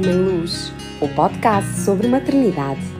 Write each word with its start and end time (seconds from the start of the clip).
Mãe 0.00 0.12
Luz, 0.12 0.72
o 1.00 1.08
podcast 1.08 1.70
sobre 1.78 2.08
maternidade. 2.08 2.93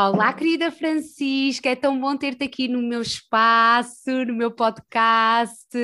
Olá, 0.00 0.32
querida 0.32 0.70
Francisca, 0.70 1.70
é 1.70 1.74
tão 1.74 2.00
bom 2.00 2.16
ter-te 2.16 2.44
aqui 2.44 2.68
no 2.68 2.80
meu 2.80 3.02
espaço, 3.02 4.24
no 4.28 4.32
meu 4.32 4.48
podcast. 4.52 5.76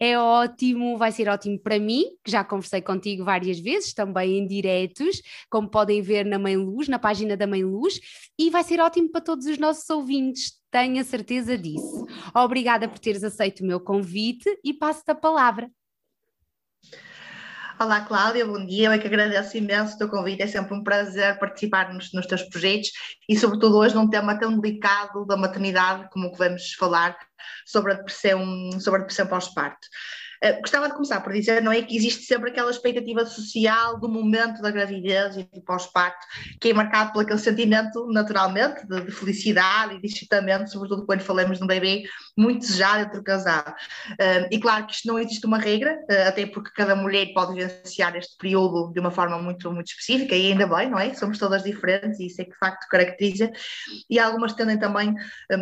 É 0.00 0.18
ótimo, 0.18 0.96
vai 0.96 1.12
ser 1.12 1.28
ótimo 1.28 1.60
para 1.60 1.78
mim, 1.78 2.04
que 2.24 2.30
já 2.30 2.42
conversei 2.42 2.80
contigo 2.80 3.26
várias 3.26 3.60
vezes, 3.60 3.92
também 3.92 4.38
em 4.38 4.46
diretos, 4.46 5.20
como 5.50 5.68
podem 5.68 6.00
ver 6.00 6.24
na 6.24 6.38
Mãe 6.38 6.56
Luz, 6.56 6.88
na 6.88 6.98
página 6.98 7.36
da 7.36 7.46
Mãe 7.46 7.62
Luz, 7.62 8.00
e 8.38 8.48
vai 8.48 8.64
ser 8.64 8.80
ótimo 8.80 9.10
para 9.10 9.20
todos 9.20 9.44
os 9.44 9.58
nossos 9.58 9.88
ouvintes, 9.90 10.52
tenho 10.70 10.98
a 10.98 11.04
certeza 11.04 11.58
disso. 11.58 12.06
Obrigada 12.34 12.88
por 12.88 12.98
teres 12.98 13.22
aceito 13.22 13.60
o 13.60 13.66
meu 13.66 13.80
convite 13.80 14.48
e 14.64 14.72
passo-te 14.72 15.10
a 15.10 15.14
palavra. 15.14 15.70
Olá, 17.82 18.00
Cláudia, 18.02 18.46
bom 18.46 18.64
dia. 18.64 18.86
Eu 18.86 18.92
é 18.92 18.98
que 18.98 19.08
agradeço 19.08 19.56
imenso 19.56 19.96
o 19.96 19.98
teu 19.98 20.08
convite. 20.08 20.40
É 20.40 20.46
sempre 20.46 20.72
um 20.72 20.84
prazer 20.84 21.36
participar 21.40 21.92
nos, 21.92 22.12
nos 22.12 22.26
teus 22.26 22.44
projetos 22.44 22.92
e, 23.28 23.36
sobretudo, 23.36 23.76
hoje 23.76 23.92
num 23.92 24.08
tema 24.08 24.38
tão 24.38 24.56
delicado 24.56 25.26
da 25.26 25.36
maternidade 25.36 26.08
como 26.12 26.28
o 26.28 26.32
que 26.32 26.38
vamos 26.38 26.74
falar 26.74 27.18
sobre 27.66 27.92
a 27.92 27.96
depressão, 27.96 28.70
sobre 28.78 28.98
a 28.98 29.00
depressão 29.00 29.26
pós-parto. 29.26 29.84
Uh, 30.42 30.60
gostava 30.60 30.88
de 30.88 30.94
começar 30.94 31.20
por 31.20 31.32
dizer, 31.32 31.62
não 31.62 31.70
é 31.70 31.80
que 31.82 31.96
existe 31.96 32.24
sempre 32.24 32.50
aquela 32.50 32.70
expectativa 32.70 33.24
social 33.24 34.00
do 34.00 34.08
momento 34.08 34.60
da 34.60 34.70
gravidez 34.70 35.36
e 35.36 35.44
do 35.44 35.60
pós-parto, 35.62 36.26
que 36.60 36.70
é 36.70 36.74
marcado 36.74 37.12
por 37.12 37.22
aquele 37.22 37.38
sentimento, 37.38 38.06
naturalmente, 38.08 38.86
de, 38.86 39.02
de, 39.02 39.12
felicidade 39.12 39.94
e 39.94 40.00
de 40.00 40.06
excitamento, 40.08 40.70
sobretudo 40.70 41.06
quando 41.06 41.20
falamos 41.20 41.58
de 41.58 41.64
um 41.64 41.66
bebê 41.66 42.02
muito 42.36 42.60
desejado 42.60 43.02
entre 43.02 43.20
o 43.20 43.22
casal. 43.22 43.64
Uh, 44.12 44.48
e 44.50 44.58
claro 44.58 44.86
que 44.86 44.94
isto 44.94 45.06
não 45.06 45.18
existe 45.18 45.46
uma 45.46 45.58
regra, 45.58 45.94
uh, 46.10 46.28
até 46.28 46.44
porque 46.46 46.70
cada 46.74 46.96
mulher 46.96 47.32
pode 47.32 47.54
vivenciar 47.54 48.16
este 48.16 48.36
período 48.36 48.92
de 48.92 48.98
uma 48.98 49.10
forma 49.10 49.38
muito, 49.38 49.70
muito 49.72 49.88
específica, 49.88 50.34
e 50.34 50.50
ainda 50.50 50.66
bem, 50.66 50.90
não 50.90 50.98
é? 50.98 51.14
Somos 51.14 51.38
todas 51.38 51.62
diferentes 51.62 52.18
e 52.18 52.26
isso 52.26 52.40
é 52.40 52.44
que 52.44 52.50
de 52.50 52.58
facto 52.58 52.88
caracteriza, 52.88 53.50
e 54.10 54.18
algumas 54.18 54.54
tendem 54.54 54.78
também, 54.78 55.14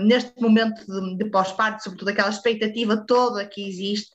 neste 0.04 0.41
momento 0.41 0.84
de, 0.86 1.16
de 1.19 1.30
pós-parto, 1.30 1.82
sobretudo 1.82 2.08
aquela 2.08 2.30
expectativa 2.30 2.97
toda 3.06 3.44
que 3.44 3.69
existe, 3.69 4.10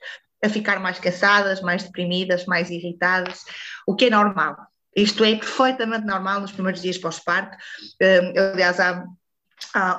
a 0.45 0.49
ficar 0.49 0.79
mais 0.79 0.99
cansadas, 0.99 1.61
mais 1.61 1.83
deprimidas, 1.83 2.45
mais 2.45 2.69
irritadas, 2.69 3.43
o 3.85 3.95
que 3.95 4.05
é 4.05 4.09
normal. 4.09 4.55
Isto 4.95 5.23
é 5.25 5.35
perfeitamente 5.35 6.05
normal 6.05 6.39
nos 6.39 6.51
primeiros 6.51 6.81
dias 6.81 6.97
pós-parto. 6.97 7.57
Uh, 8.01 8.39
aliás, 8.53 8.79
há, 8.79 9.05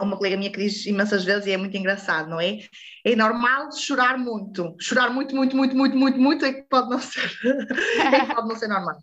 uma 0.01 0.17
colega 0.17 0.37
minha 0.37 0.51
que 0.51 0.59
diz 0.59 0.87
imensas 0.87 1.25
vezes, 1.25 1.47
e 1.47 1.53
é 1.53 1.57
muito 1.57 1.77
engraçado, 1.77 2.31
não 2.31 2.41
é? 2.41 2.61
É 3.05 3.15
normal 3.15 3.71
chorar 3.73 4.17
muito. 4.19 4.75
Chorar 4.81 5.11
muito, 5.11 5.35
muito, 5.35 5.57
muito, 5.57 5.77
muito, 5.77 5.97
muito, 5.97 6.19
muito 6.19 6.45
é 6.45 6.53
que 6.53 6.63
pode 6.63 6.89
não 6.89 7.01
ser, 7.01 7.31
é 8.01 8.21
que 8.21 8.35
pode 8.35 8.49
não 8.49 8.57
ser 8.57 8.69
normal. 8.69 8.97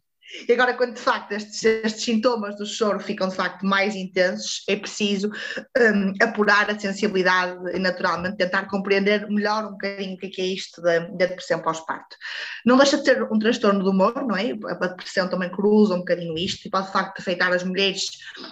E 0.48 0.52
agora, 0.52 0.74
quando 0.74 0.96
de 0.96 1.00
facto 1.00 1.32
estes, 1.32 1.64
estes, 1.64 2.04
sintomas 2.04 2.56
do 2.58 2.66
choro 2.66 3.00
ficam 3.00 3.30
de 3.30 3.36
facto 3.36 3.66
mais 3.66 3.96
intensos, 3.96 4.64
é 4.68 4.76
preciso 4.76 5.30
um, 5.78 6.14
apurar 6.22 6.70
a 6.72 6.80
sensibilidade 6.80 7.60
e 7.74 7.80
naturalmente 7.80 8.38
tentar 8.38 8.68
compreender 8.68 9.30
melhor 9.30 9.66
um 9.66 9.72
bocadinho 9.72 10.16
o 10.16 10.18
que 10.18 10.26
é, 10.26 10.30
que 10.30 10.42
é 10.42 10.46
isto 10.46 10.82
da, 10.82 11.00
da 11.00 11.26
depressão 11.28 11.62
pós-parto. 11.62 12.16
Não 12.66 12.78
deixa 12.78 12.98
de 12.98 13.06
ser 13.06 13.24
um 13.24 13.38
transtorno 13.38 13.84
do 13.84 13.92
humor, 13.92 14.26
não 14.26 14.36
é? 14.36 14.54
A 14.82 14.88
depressão 14.88 15.30
também 15.30 15.52
cruza 15.52 15.94
um 15.94 16.00
bocadinho 16.00 16.36
isto 16.38 16.68
e 16.68 16.72
pode 16.72 16.88
de 16.88 16.94
facto 16.94 17.20
afetar 17.20 17.54
as 17.54 17.64
mulheres 17.64 18.08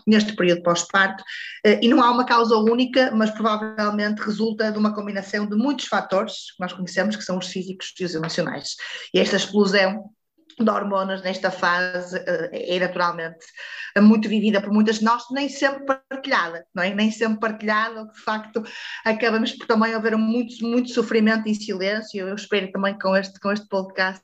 neste 0.05 0.35
período 0.35 0.61
pós-parto. 0.61 1.23
Uh, 1.65 1.79
e 1.81 1.87
não 1.87 2.01
há 2.01 2.11
uma 2.11 2.25
causa 2.25 2.55
única, 2.57 3.11
mas 3.11 3.31
provavelmente 3.31 4.19
resulta 4.19 4.71
de 4.71 4.77
uma 4.77 4.93
combinação 4.93 5.47
de 5.47 5.55
muitos 5.55 5.85
fatores 5.85 6.51
que 6.51 6.59
nós 6.59 6.73
conhecemos, 6.73 7.15
que 7.15 7.23
são 7.23 7.39
os 7.39 7.47
físicos 7.47 7.91
e 7.99 8.05
os 8.05 8.13
emocionais. 8.13 8.75
E 9.13 9.19
esta 9.19 9.35
explosão 9.35 10.11
de 10.59 10.69
hormonas 10.69 11.21
nesta 11.21 11.51
fase 11.51 12.17
eh, 12.17 12.75
é 12.75 12.79
naturalmente 12.79 13.45
muito 13.99 14.29
vivida 14.29 14.61
por 14.61 14.71
muitas 14.71 14.99
de 14.99 15.05
nós, 15.05 15.23
nem 15.31 15.49
sempre 15.49 15.85
partilhada, 15.85 16.65
não 16.73 16.83
é? 16.83 16.93
Nem 16.93 17.11
sempre 17.11 17.39
partilhada, 17.39 18.05
de 18.05 18.21
facto 18.21 18.63
acabamos 19.03 19.51
por 19.53 19.67
também 19.67 19.93
haver 19.93 20.15
muito, 20.15 20.63
muito 20.65 20.91
sofrimento 20.91 21.47
em 21.47 21.53
silêncio. 21.53 22.27
Eu 22.27 22.35
espero 22.35 22.71
também 22.71 22.97
com 22.97 23.15
este, 23.15 23.37
com 23.39 23.51
este 23.51 23.67
podcast 23.67 24.21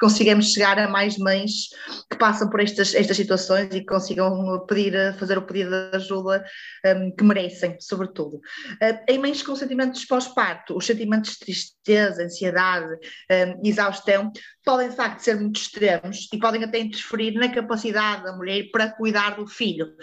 consigamos 0.00 0.52
chegar 0.52 0.78
a 0.78 0.88
mais 0.88 1.18
mães 1.18 1.68
que 2.10 2.16
passam 2.16 2.48
por 2.48 2.60
estas, 2.60 2.94
estas 2.94 3.16
situações 3.16 3.74
e 3.74 3.84
consigam 3.84 4.64
pedir, 4.66 5.14
fazer 5.18 5.36
o 5.36 5.42
pedido 5.42 5.70
de 5.70 5.96
ajuda 5.96 6.44
um, 6.86 7.14
que 7.14 7.24
merecem, 7.24 7.76
sobretudo. 7.80 8.36
Uh, 8.36 8.98
em 9.08 9.18
mães 9.18 9.42
com 9.42 9.54
sentimentos 9.54 10.04
pós-parto, 10.04 10.76
os 10.76 10.86
sentimentos 10.86 11.32
de 11.32 11.38
tristeza, 11.40 12.22
ansiedade, 12.24 12.94
um, 12.94 13.66
exaustão, 13.66 14.32
podem 14.64 14.88
de 14.88 14.96
facto 14.96 15.20
ser 15.20 15.36
muito 15.36 15.58
extremos 15.70 16.28
e 16.32 16.38
podem 16.38 16.64
até 16.64 16.78
interferir 16.78 17.32
na 17.32 17.48
capacidade 17.48 18.24
da 18.24 18.32
mulher 18.32 18.70
para 18.70 18.90
cuidar 18.90 19.36
do 19.36 19.46
filho. 19.46 19.94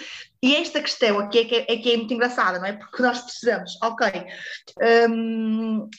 E 0.41 0.55
esta 0.55 0.81
questão 0.81 1.19
aqui 1.19 1.39
é 1.39 1.45
que 1.45 1.55
é, 1.55 1.65
é, 1.67 1.77
que 1.77 1.91
é 1.91 1.97
muito 1.97 2.13
engraçada, 2.13 2.59
não 2.59 2.65
é? 2.65 2.73
Porque 2.73 3.01
nós 3.01 3.21
percebemos, 3.21 3.77
ok, 3.81 4.25
um, 5.09 5.89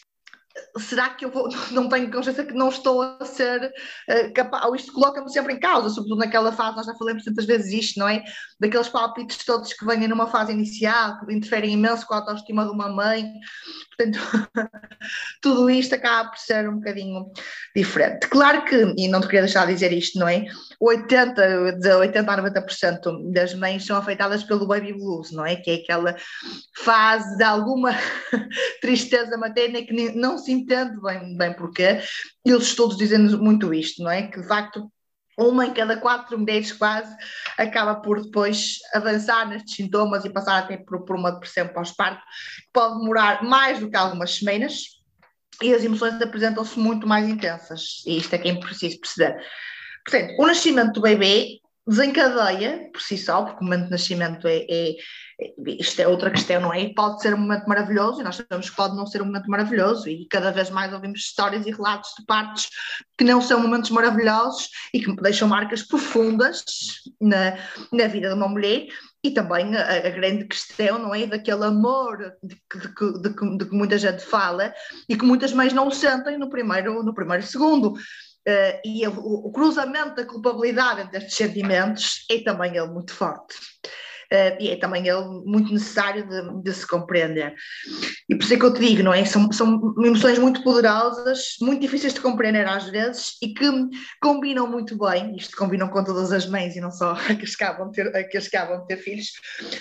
será 0.78 1.10
que 1.10 1.24
eu 1.24 1.30
vou, 1.30 1.48
não 1.70 1.88
tenho 1.88 2.10
consciência 2.10 2.44
que 2.44 2.54
não 2.54 2.68
estou 2.68 3.02
a 3.02 3.24
ser 3.24 3.62
uh, 3.64 4.32
capaz, 4.34 4.64
ou 4.64 4.76
isto 4.76 4.92
coloca-me 4.92 5.30
sempre 5.30 5.54
em 5.54 5.60
causa, 5.60 5.90
sobretudo 5.90 6.18
naquela 6.18 6.52
fase, 6.52 6.76
nós 6.76 6.86
já 6.86 6.94
falamos 6.94 7.24
tantas 7.24 7.44
vezes 7.44 7.72
isto, 7.72 7.98
não 7.98 8.08
é? 8.08 8.22
Daqueles 8.60 8.88
palpites 8.88 9.44
todos 9.44 9.72
que 9.72 9.84
vêm 9.84 10.06
numa 10.08 10.26
fase 10.26 10.52
inicial, 10.52 11.18
que 11.20 11.32
interferem 11.32 11.72
imenso 11.72 12.06
com 12.06 12.14
a 12.14 12.18
autoestima 12.18 12.64
de 12.64 12.70
uma 12.70 12.88
mãe, 12.88 13.30
portanto, 13.96 14.18
tudo 15.42 15.70
isto 15.70 15.94
acaba 15.94 16.30
por 16.30 16.38
ser 16.38 16.68
um 16.68 16.76
bocadinho 16.76 17.30
diferente. 17.74 18.28
Claro 18.28 18.64
que, 18.64 18.94
e 18.96 19.08
não 19.08 19.20
te 19.20 19.26
queria 19.26 19.42
deixar 19.42 19.66
de 19.66 19.74
dizer 19.74 19.92
isto, 19.92 20.18
não 20.18 20.28
é? 20.28 20.44
80, 20.80 21.72
de 21.72 21.92
80 21.92 22.32
a 22.32 22.42
90% 22.42 23.32
das 23.32 23.54
mães 23.54 23.84
são 23.84 23.96
afetadas 23.96 24.44
pelo 24.44 24.66
baby 24.66 24.92
blues, 24.92 25.32
não 25.32 25.44
é? 25.44 25.56
Que 25.56 25.70
é 25.70 25.74
aquela 25.74 26.16
fase 26.76 27.36
de 27.36 27.44
alguma 27.44 27.90
tristeza 28.80 29.36
materna 29.36 29.82
que 29.82 30.12
não 30.12 30.38
se 30.38 30.47
entende 30.48 31.00
bem, 31.00 31.36
bem 31.36 31.52
porquê. 31.54 32.00
E 32.44 32.52
os 32.54 32.68
estudos 32.68 32.96
dizem 32.96 33.18
muito 33.18 33.72
isto, 33.72 34.02
não 34.02 34.10
é? 34.10 34.22
Que 34.28 34.40
de 34.40 34.46
facto 34.46 34.90
uma 35.38 35.66
em 35.66 35.72
cada 35.72 35.96
quatro 35.96 36.36
mulheres 36.36 36.72
quase 36.72 37.14
acaba 37.56 37.94
por 37.96 38.20
depois 38.20 38.78
avançar 38.92 39.48
nestes 39.48 39.76
sintomas 39.76 40.24
e 40.24 40.30
passar 40.30 40.58
até 40.58 40.76
por, 40.78 41.04
por 41.04 41.14
uma 41.14 41.30
depressão 41.30 41.68
pós-parto, 41.68 42.20
que 42.20 42.72
pode 42.72 42.98
demorar 42.98 43.44
mais 43.44 43.78
do 43.78 43.88
que 43.88 43.96
algumas 43.96 44.34
semanas 44.34 44.98
e 45.62 45.72
as 45.72 45.84
emoções 45.84 46.20
apresentam-se 46.20 46.78
muito 46.78 47.06
mais 47.06 47.28
intensas. 47.28 48.02
E 48.04 48.18
isto 48.18 48.34
é 48.34 48.38
que 48.38 48.48
é 48.48 48.54
preciso 48.54 49.00
perceber. 49.00 49.40
Portanto, 50.04 50.34
o 50.38 50.46
nascimento 50.46 50.92
do 50.92 51.02
bebê 51.02 51.60
desencadeia 51.88 52.90
por 52.92 53.00
si 53.00 53.16
só, 53.16 53.42
porque 53.42 53.60
o 53.60 53.64
momento 53.64 53.86
de 53.86 53.90
nascimento 53.90 54.46
é, 54.46 54.66
é, 54.70 54.96
isto 55.66 56.00
é 56.00 56.06
outra 56.06 56.30
questão, 56.30 56.60
não 56.60 56.74
é? 56.74 56.92
Pode 56.92 57.22
ser 57.22 57.32
um 57.32 57.38
momento 57.38 57.66
maravilhoso 57.66 58.20
e 58.20 58.24
nós 58.24 58.36
sabemos 58.36 58.68
que 58.68 58.76
pode 58.76 58.94
não 58.94 59.06
ser 59.06 59.22
um 59.22 59.24
momento 59.24 59.48
maravilhoso 59.48 60.08
e 60.08 60.26
cada 60.28 60.50
vez 60.50 60.68
mais 60.68 60.92
ouvimos 60.92 61.20
histórias 61.20 61.66
e 61.66 61.70
relatos 61.70 62.10
de 62.18 62.26
partos 62.26 62.68
que 63.16 63.24
não 63.24 63.40
são 63.40 63.60
momentos 63.60 63.90
maravilhosos 63.90 64.68
e 64.92 65.00
que 65.00 65.16
deixam 65.16 65.48
marcas 65.48 65.82
profundas 65.82 66.64
na, 67.20 67.56
na 67.92 68.06
vida 68.06 68.28
de 68.28 68.34
uma 68.34 68.48
mulher 68.48 68.88
e 69.22 69.30
também 69.30 69.74
a, 69.76 70.06
a 70.06 70.10
grande 70.10 70.44
questão, 70.44 70.98
não 70.98 71.14
é? 71.14 71.26
Daquele 71.26 71.64
amor 71.64 72.18
de, 72.42 72.54
de, 72.54 73.22
de, 73.22 73.58
de, 73.58 73.64
que 73.64 73.74
muita 73.74 73.98
gente 73.98 74.22
fala 74.22 74.72
e 75.08 75.16
que 75.16 75.24
muitas 75.24 75.52
mães 75.52 75.72
não 75.72 75.90
sentem 75.90 76.38
no 76.38 76.50
primeiro, 76.50 77.02
no 77.02 77.14
primeiro 77.14 77.44
segundo. 77.44 77.94
Uh, 78.48 78.80
e 78.82 79.06
o, 79.06 79.12
o, 79.46 79.52
cruzamento 79.52 80.14
da 80.14 80.24
culpabilidade 80.24 81.02
entre 81.02 81.18
estes 81.18 81.34
sentimentos 81.34 82.24
é 82.30 82.38
também 82.38 82.74
ele 82.74 82.86
muito 82.86 83.12
forte. 83.12 83.54
Uh, 84.32 84.56
e 84.58 84.70
é 84.70 84.76
também 84.76 85.06
ele 85.06 85.22
muito 85.44 85.70
necessário 85.70 86.26
de, 86.26 86.62
de, 86.62 86.72
se 86.72 86.86
compreender. 86.86 87.54
E 88.26 88.34
por 88.34 88.44
isso 88.44 88.54
é 88.54 88.56
que 88.58 88.64
eu 88.64 88.72
te 88.72 88.80
digo, 88.80 89.02
não 89.02 89.12
é? 89.12 89.22
São, 89.26 89.52
são 89.52 89.94
emoções 90.02 90.38
muito 90.38 90.62
poderosas, 90.62 91.56
muito 91.60 91.82
difíceis 91.82 92.14
de 92.14 92.22
compreender 92.22 92.66
às 92.66 92.88
vezes 92.88 93.36
e 93.42 93.52
que 93.52 93.66
combinam 94.22 94.66
muito 94.66 94.96
bem, 94.96 95.36
isto 95.36 95.54
combinam 95.54 95.88
com 95.88 96.02
todas 96.02 96.32
as 96.32 96.46
mães 96.46 96.74
e 96.74 96.80
não 96.80 96.90
só 96.90 97.12
a 97.28 97.34
que 97.34 97.44
acabam 97.46 97.90
de 97.90 97.96
ter, 97.96 98.28
que 98.28 98.38
acabam 98.38 98.80
de 98.80 98.86
ter 98.86 98.96
filhos, 98.96 99.30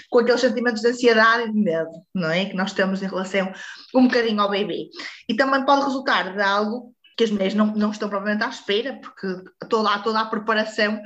com 0.10 0.20
aqueles 0.20 0.42
sentimentos 0.42 0.82
de 0.82 0.90
ansiedade 0.90 1.50
e 1.50 1.54
de 1.54 1.60
medo, 1.60 1.92
não 2.14 2.30
é? 2.30 2.46
Que 2.46 2.56
nós 2.56 2.74
temos 2.74 3.02
em 3.02 3.08
relação 3.08 3.50
um 3.96 4.08
bocadinho 4.08 4.42
ao 4.42 4.50
bebê. 4.50 4.90
E 5.30 5.36
também 5.36 5.66
pode 5.66 5.86
resultar 5.86 6.36
de 6.36 6.42
algo 6.42 6.94
que 7.18 7.24
as 7.24 7.32
mulheres 7.32 7.56
não, 7.56 7.66
não 7.74 7.90
estão 7.90 8.08
provavelmente 8.08 8.46
à 8.46 8.50
espera, 8.50 8.94
porque 9.02 9.28
toda, 9.68 9.90
há 9.90 10.00
toda 10.00 10.20
a 10.20 10.26
preparação 10.26 11.02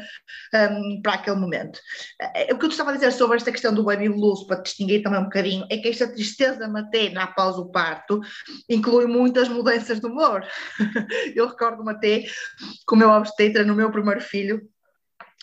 um, 0.53 1.01
para 1.01 1.13
aquele 1.13 1.37
momento. 1.37 1.79
Eh, 2.35 2.53
o 2.53 2.59
que 2.59 2.65
eu 2.65 2.69
estava 2.69 2.91
a 2.91 2.93
dizer 2.93 3.13
sobre 3.13 3.37
esta 3.37 3.51
questão 3.51 3.73
do 3.73 3.85
baby 3.85 4.09
blues, 4.09 4.43
para 4.43 4.61
distinguir 4.61 5.01
também 5.01 5.21
um 5.21 5.23
bocadinho, 5.23 5.65
é 5.69 5.77
que 5.77 5.87
esta 5.87 6.07
tristeza 6.07 6.67
materna 6.67 7.23
após 7.23 7.55
o 7.55 7.71
parto 7.71 8.19
inclui 8.69 9.05
muitas 9.05 9.47
mudanças 9.47 10.01
de 10.01 10.05
humor. 10.05 10.45
Eu 11.33 11.47
recordo-me 11.47 11.91
até 11.93 12.25
com 12.85 12.95
o 12.95 12.99
meu 12.99 13.09
obstetra 13.09 13.63
no 13.63 13.73
meu 13.73 13.89
primeiro 13.89 14.19
filho, 14.19 14.61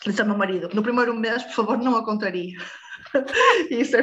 disse 0.04 0.20
ao 0.20 0.26
meu 0.26 0.36
marido, 0.36 0.68
no 0.74 0.82
primeiro 0.82 1.14
mês, 1.14 1.42
por 1.44 1.54
favor, 1.54 1.78
não 1.78 1.96
a 1.96 2.04
contaria 2.04 2.58
Isso 3.70 3.96
é 3.96 4.02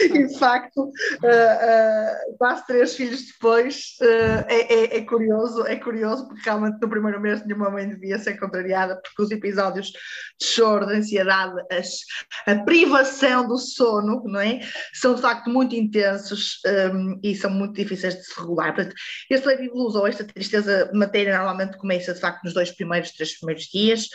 E 0.00 0.26
de 0.26 0.38
facto, 0.38 0.84
uh, 0.84 0.88
uh, 0.88 2.36
quase 2.38 2.66
três 2.66 2.94
filhos 2.94 3.26
depois, 3.26 3.96
uh, 4.02 4.44
é, 4.48 4.74
é, 4.74 4.96
é, 4.98 5.04
curioso, 5.04 5.66
é 5.66 5.76
curioso, 5.76 6.28
porque 6.28 6.42
realmente 6.44 6.78
no 6.80 6.88
primeiro 6.88 7.20
mês 7.20 7.44
nenhuma 7.44 7.70
mãe 7.70 7.88
devia 7.88 8.18
ser 8.18 8.38
contrariada, 8.38 9.00
porque 9.00 9.22
os 9.22 9.30
episódios 9.30 9.88
de 9.88 10.46
choro, 10.46 10.86
de 10.86 10.94
ansiedade, 10.94 11.54
as, 11.70 12.00
a 12.46 12.56
privação 12.64 13.46
do 13.46 13.58
sono, 13.58 14.22
não 14.24 14.40
é? 14.40 14.60
São 14.92 15.14
de 15.14 15.20
facto 15.20 15.50
muito 15.50 15.74
intensos 15.74 16.60
um, 16.92 17.18
e 17.22 17.34
são 17.34 17.50
muito 17.50 17.74
difíceis 17.74 18.14
de 18.16 18.24
se 18.24 18.40
regular. 18.40 18.74
Portanto, 18.74 18.94
este 19.30 19.46
baby 19.46 19.68
blues 19.68 19.94
ou 19.94 20.06
esta 20.06 20.24
tristeza 20.24 20.90
matéria 20.92 21.36
normalmente 21.36 21.78
começa 21.78 22.14
de 22.14 22.20
facto 22.20 22.42
nos 22.44 22.54
dois 22.54 22.70
primeiros, 22.70 23.12
três 23.12 23.38
primeiros 23.38 23.64
dias, 23.64 24.08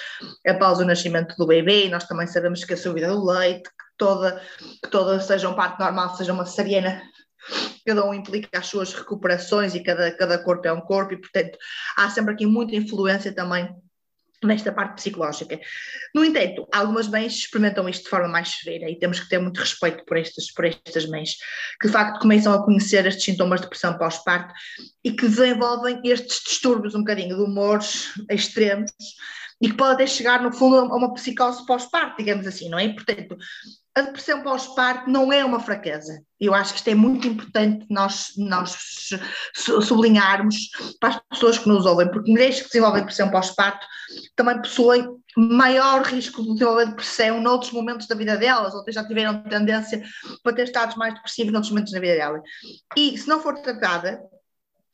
após 0.47 0.79
o 0.79 0.85
nascimento 0.85 1.35
do 1.37 1.47
bebê, 1.47 1.85
e 1.85 1.89
nós 1.89 2.05
também 2.05 2.27
sabemos 2.27 2.63
que 2.63 2.73
a 2.73 2.77
subida 2.77 3.07
do 3.07 3.25
leite, 3.25 3.48
que 3.55 3.69
toda, 3.97 4.41
que 4.83 4.89
toda 4.89 5.19
seja 5.19 5.49
um 5.49 5.55
parto 5.55 5.79
normal, 5.79 6.15
seja 6.15 6.33
uma 6.33 6.45
cesariana, 6.45 7.01
cada 7.85 8.05
um 8.05 8.13
implica 8.13 8.57
as 8.57 8.67
suas 8.67 8.93
recuperações 8.93 9.75
e 9.75 9.83
cada, 9.83 10.11
cada 10.15 10.43
corpo 10.43 10.67
é 10.67 10.73
um 10.73 10.81
corpo, 10.81 11.13
e 11.13 11.17
portanto 11.17 11.57
há 11.97 12.09
sempre 12.09 12.33
aqui 12.33 12.45
muita 12.45 12.75
influência 12.75 13.33
também 13.33 13.69
nesta 14.43 14.71
parte 14.71 14.95
psicológica. 14.95 15.59
No 16.15 16.23
entanto, 16.23 16.67
algumas 16.73 17.07
mães 17.07 17.33
experimentam 17.33 17.89
isto 17.89 18.03
de 18.03 18.09
forma 18.09 18.27
mais 18.27 18.49
severa 18.49 18.89
e 18.89 18.97
temos 18.97 19.19
que 19.19 19.29
ter 19.29 19.39
muito 19.39 19.59
respeito 19.59 20.03
por 20.05 20.17
estas, 20.17 20.51
por 20.51 20.65
estas 20.65 21.05
mães, 21.07 21.35
que 21.79 21.87
de 21.87 21.93
facto 21.93 22.21
começam 22.21 22.53
a 22.53 22.63
conhecer 22.63 23.05
estes 23.05 23.25
sintomas 23.25 23.59
de 23.59 23.65
depressão 23.65 23.97
pós-parto 23.97 24.53
e 25.03 25.11
que 25.11 25.27
desenvolvem 25.27 25.99
estes 26.05 26.41
distúrbios 26.43 26.95
um 26.95 26.99
bocadinho 26.99 27.35
de 27.35 27.43
humores 27.43 28.13
extremos 28.29 28.91
e 29.61 29.69
que 29.69 29.75
pode 29.75 29.93
até 29.93 30.07
chegar, 30.07 30.41
no 30.41 30.51
fundo, 30.51 30.77
a 30.77 30.95
uma 30.95 31.13
psicose 31.13 31.65
pós-parto, 31.65 32.17
digamos 32.17 32.47
assim, 32.47 32.69
não 32.69 32.79
é? 32.79 32.87
Portanto, 32.89 33.37
a 33.95 34.01
depressão 34.01 34.41
pós-parto 34.41 35.09
não 35.09 35.33
é 35.33 35.43
uma 35.43 35.59
fraqueza. 35.59 36.23
Eu 36.39 36.53
acho 36.53 36.71
que 36.71 36.77
isto 36.79 36.87
é 36.87 36.95
muito 36.95 37.27
importante 37.27 37.85
nós, 37.89 38.31
nós 38.37 39.09
sublinharmos 39.53 40.69
para 40.99 41.09
as 41.09 41.21
pessoas 41.29 41.57
que 41.57 41.67
nos 41.67 41.85
ouvem, 41.85 42.09
porque 42.09 42.31
mulheres 42.31 42.61
que 42.61 42.67
desenvolvem 42.67 43.01
depressão 43.01 43.29
pós-parto 43.29 43.85
também 44.35 44.57
possuem 44.61 45.05
maior 45.35 46.03
risco 46.03 46.41
de 46.41 46.53
desenvolver 46.53 46.87
depressão 46.87 47.41
noutros 47.41 47.71
momentos 47.71 48.07
da 48.07 48.15
vida 48.15 48.37
delas, 48.37 48.73
ou 48.73 48.83
já 48.87 49.05
tiveram 49.05 49.43
tendência 49.43 50.01
para 50.43 50.55
ter 50.55 50.63
estados 50.63 50.95
mais 50.95 51.13
depressivos 51.15 51.51
noutros 51.51 51.71
momentos 51.71 51.91
da 51.91 51.99
vida 51.99 52.15
delas. 52.15 52.41
E 52.95 53.17
se 53.17 53.27
não 53.27 53.41
for 53.41 53.55
tratada, 53.59 54.21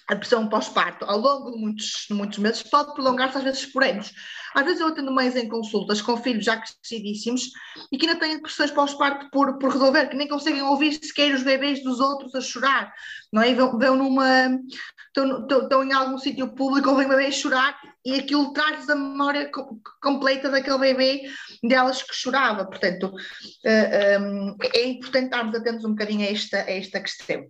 a 0.07 0.13
depressão 0.13 0.47
pós-parto 0.47 1.03
ao 1.05 1.17
longo 1.17 1.51
de 1.51 1.57
muitos, 1.57 2.05
muitos 2.11 2.37
meses 2.37 2.63
pode 2.63 2.93
prolongar-se 2.93 3.37
às 3.37 3.43
vezes 3.43 3.65
por 3.65 3.83
anos. 3.83 4.13
Às 4.53 4.63
vezes 4.63 4.79
eu 4.79 4.87
atendo 4.87 5.11
mães 5.11 5.35
em 5.35 5.49
consultas 5.49 6.01
com 6.01 6.15
filhos 6.15 6.45
já 6.45 6.57
crescidíssimos 6.57 7.49
e 7.91 7.97
que 7.97 8.07
ainda 8.07 8.19
têm 8.19 8.35
depressões 8.35 8.71
pós-parto 8.71 9.29
por, 9.31 9.57
por 9.57 9.71
resolver, 9.71 10.07
que 10.07 10.15
nem 10.15 10.27
conseguem 10.27 10.61
ouvir 10.61 10.93
sequer 10.93 11.33
os 11.33 11.43
bebês 11.43 11.83
dos 11.83 11.99
outros 11.99 12.35
a 12.35 12.41
chorar, 12.41 12.93
não 13.33 13.41
é? 13.41 13.53
Vão, 13.53 13.77
vão 13.77 13.95
numa. 13.95 14.59
Estão, 15.07 15.47
estão, 15.47 15.83
em 15.83 15.93
algum 15.93 16.17
sítio 16.17 16.53
público, 16.53 16.89
ouvem 16.89 17.05
o 17.05 17.09
bebê 17.09 17.31
chorar 17.31 17.79
e 18.05 18.15
aquilo 18.19 18.53
traz 18.53 18.89
a 18.89 18.95
memória 18.95 19.49
completa 20.01 20.49
daquele 20.49 20.77
bebê 20.77 21.23
delas 21.63 22.03
que 22.03 22.13
chorava. 22.13 22.65
Portanto, 22.65 23.13
eh, 23.65 24.17
eh, 24.17 24.69
é 24.75 24.87
importante 24.87 25.25
estarmos 25.25 25.55
atentos 25.55 25.85
um 25.85 25.91
bocadinho 25.91 26.27
a 26.27 26.31
esta, 26.31 26.57
a 26.57 26.71
esta 26.71 26.99
questão. 26.99 27.45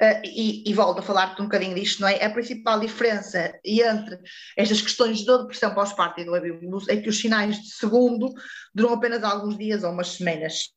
Uh, 0.00 0.20
e, 0.24 0.68
e, 0.68 0.74
volto 0.74 0.98
a 0.98 1.02
falar-te 1.02 1.40
um 1.40 1.44
bocadinho 1.44 1.74
disto, 1.74 2.00
não 2.00 2.08
é? 2.08 2.24
A 2.24 2.30
principal 2.30 2.80
diferença 2.80 3.52
entre 3.64 4.18
estas 4.56 4.80
questões 4.80 5.24
da 5.24 5.38
depressão 5.38 5.74
pós-parto 5.74 6.20
e 6.20 6.24
do 6.24 6.32
baby 6.32 6.58
é 6.88 6.96
que 6.96 7.08
os 7.08 7.18
sinais 7.18 7.60
de 7.60 7.70
segundo 7.70 8.32
duram 8.74 8.94
apenas 8.94 9.22
alguns 9.22 9.56
dias 9.56 9.84
ou 9.84 9.90
umas 9.90 10.08
semanas 10.08 10.72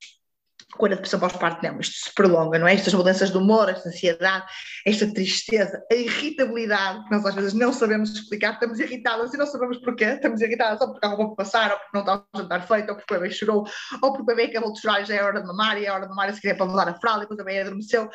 quando 0.78 0.94
a 0.94 0.96
depressão 0.96 1.20
pós-parto 1.20 1.64
não, 1.64 1.80
isto 1.80 2.10
se 2.10 2.14
prolonga, 2.14 2.60
não 2.60 2.68
é? 2.68 2.74
Estas 2.74 2.94
mudanças 2.94 3.32
de 3.32 3.38
humor, 3.38 3.70
esta 3.70 3.90
ansiedade, 3.90 4.46
esta 4.86 5.12
tristeza, 5.12 5.82
a 5.92 5.96
irritabilidade, 5.96 7.04
que 7.06 7.12
nós 7.12 7.26
às 7.26 7.36
vezes 7.36 7.54
não 7.54 7.72
sabemos 7.72 8.12
explicar, 8.12 8.54
estamos 8.54 8.80
irritadas 8.80 9.34
e 9.34 9.38
não 9.38 9.46
sabemos 9.46 9.78
porquê, 9.78 10.06
estamos 10.06 10.42
irritadas 10.42 10.82
ou 10.82 10.92
porque 10.92 11.06
algo 11.06 11.28
vai 11.28 11.36
passar, 11.36 11.72
ou 11.72 11.78
porque 11.78 11.92
não 11.94 12.02
está 12.02 12.16
o 12.16 12.38
jantar 12.38 12.68
feito, 12.68 12.90
ou 12.90 12.96
porque 12.96 13.14
o 13.14 13.20
bebê 13.20 13.34
chorou, 13.34 13.66
ou 14.02 14.12
porque 14.12 14.24
o 14.24 14.26
bebê 14.26 14.44
acabou 14.44 14.74
de 14.74 14.82
chorar 14.82 15.02
e 15.02 15.06
já 15.06 15.16
é 15.16 15.24
hora 15.24 15.42
de 15.42 15.48
mamar, 15.48 15.78
e 15.78 15.86
é 15.86 15.92
hora 15.92 16.04
de 16.04 16.10
mamar, 16.10 16.34
se 16.34 16.42
queria 16.42 16.58
para 16.58 16.66
mudar 16.66 16.90
a 16.90 16.96
fralda, 16.96 17.28
e 17.30 17.34
o 17.34 17.38
bebê 17.38 17.62
adormeceu, 17.62 18.10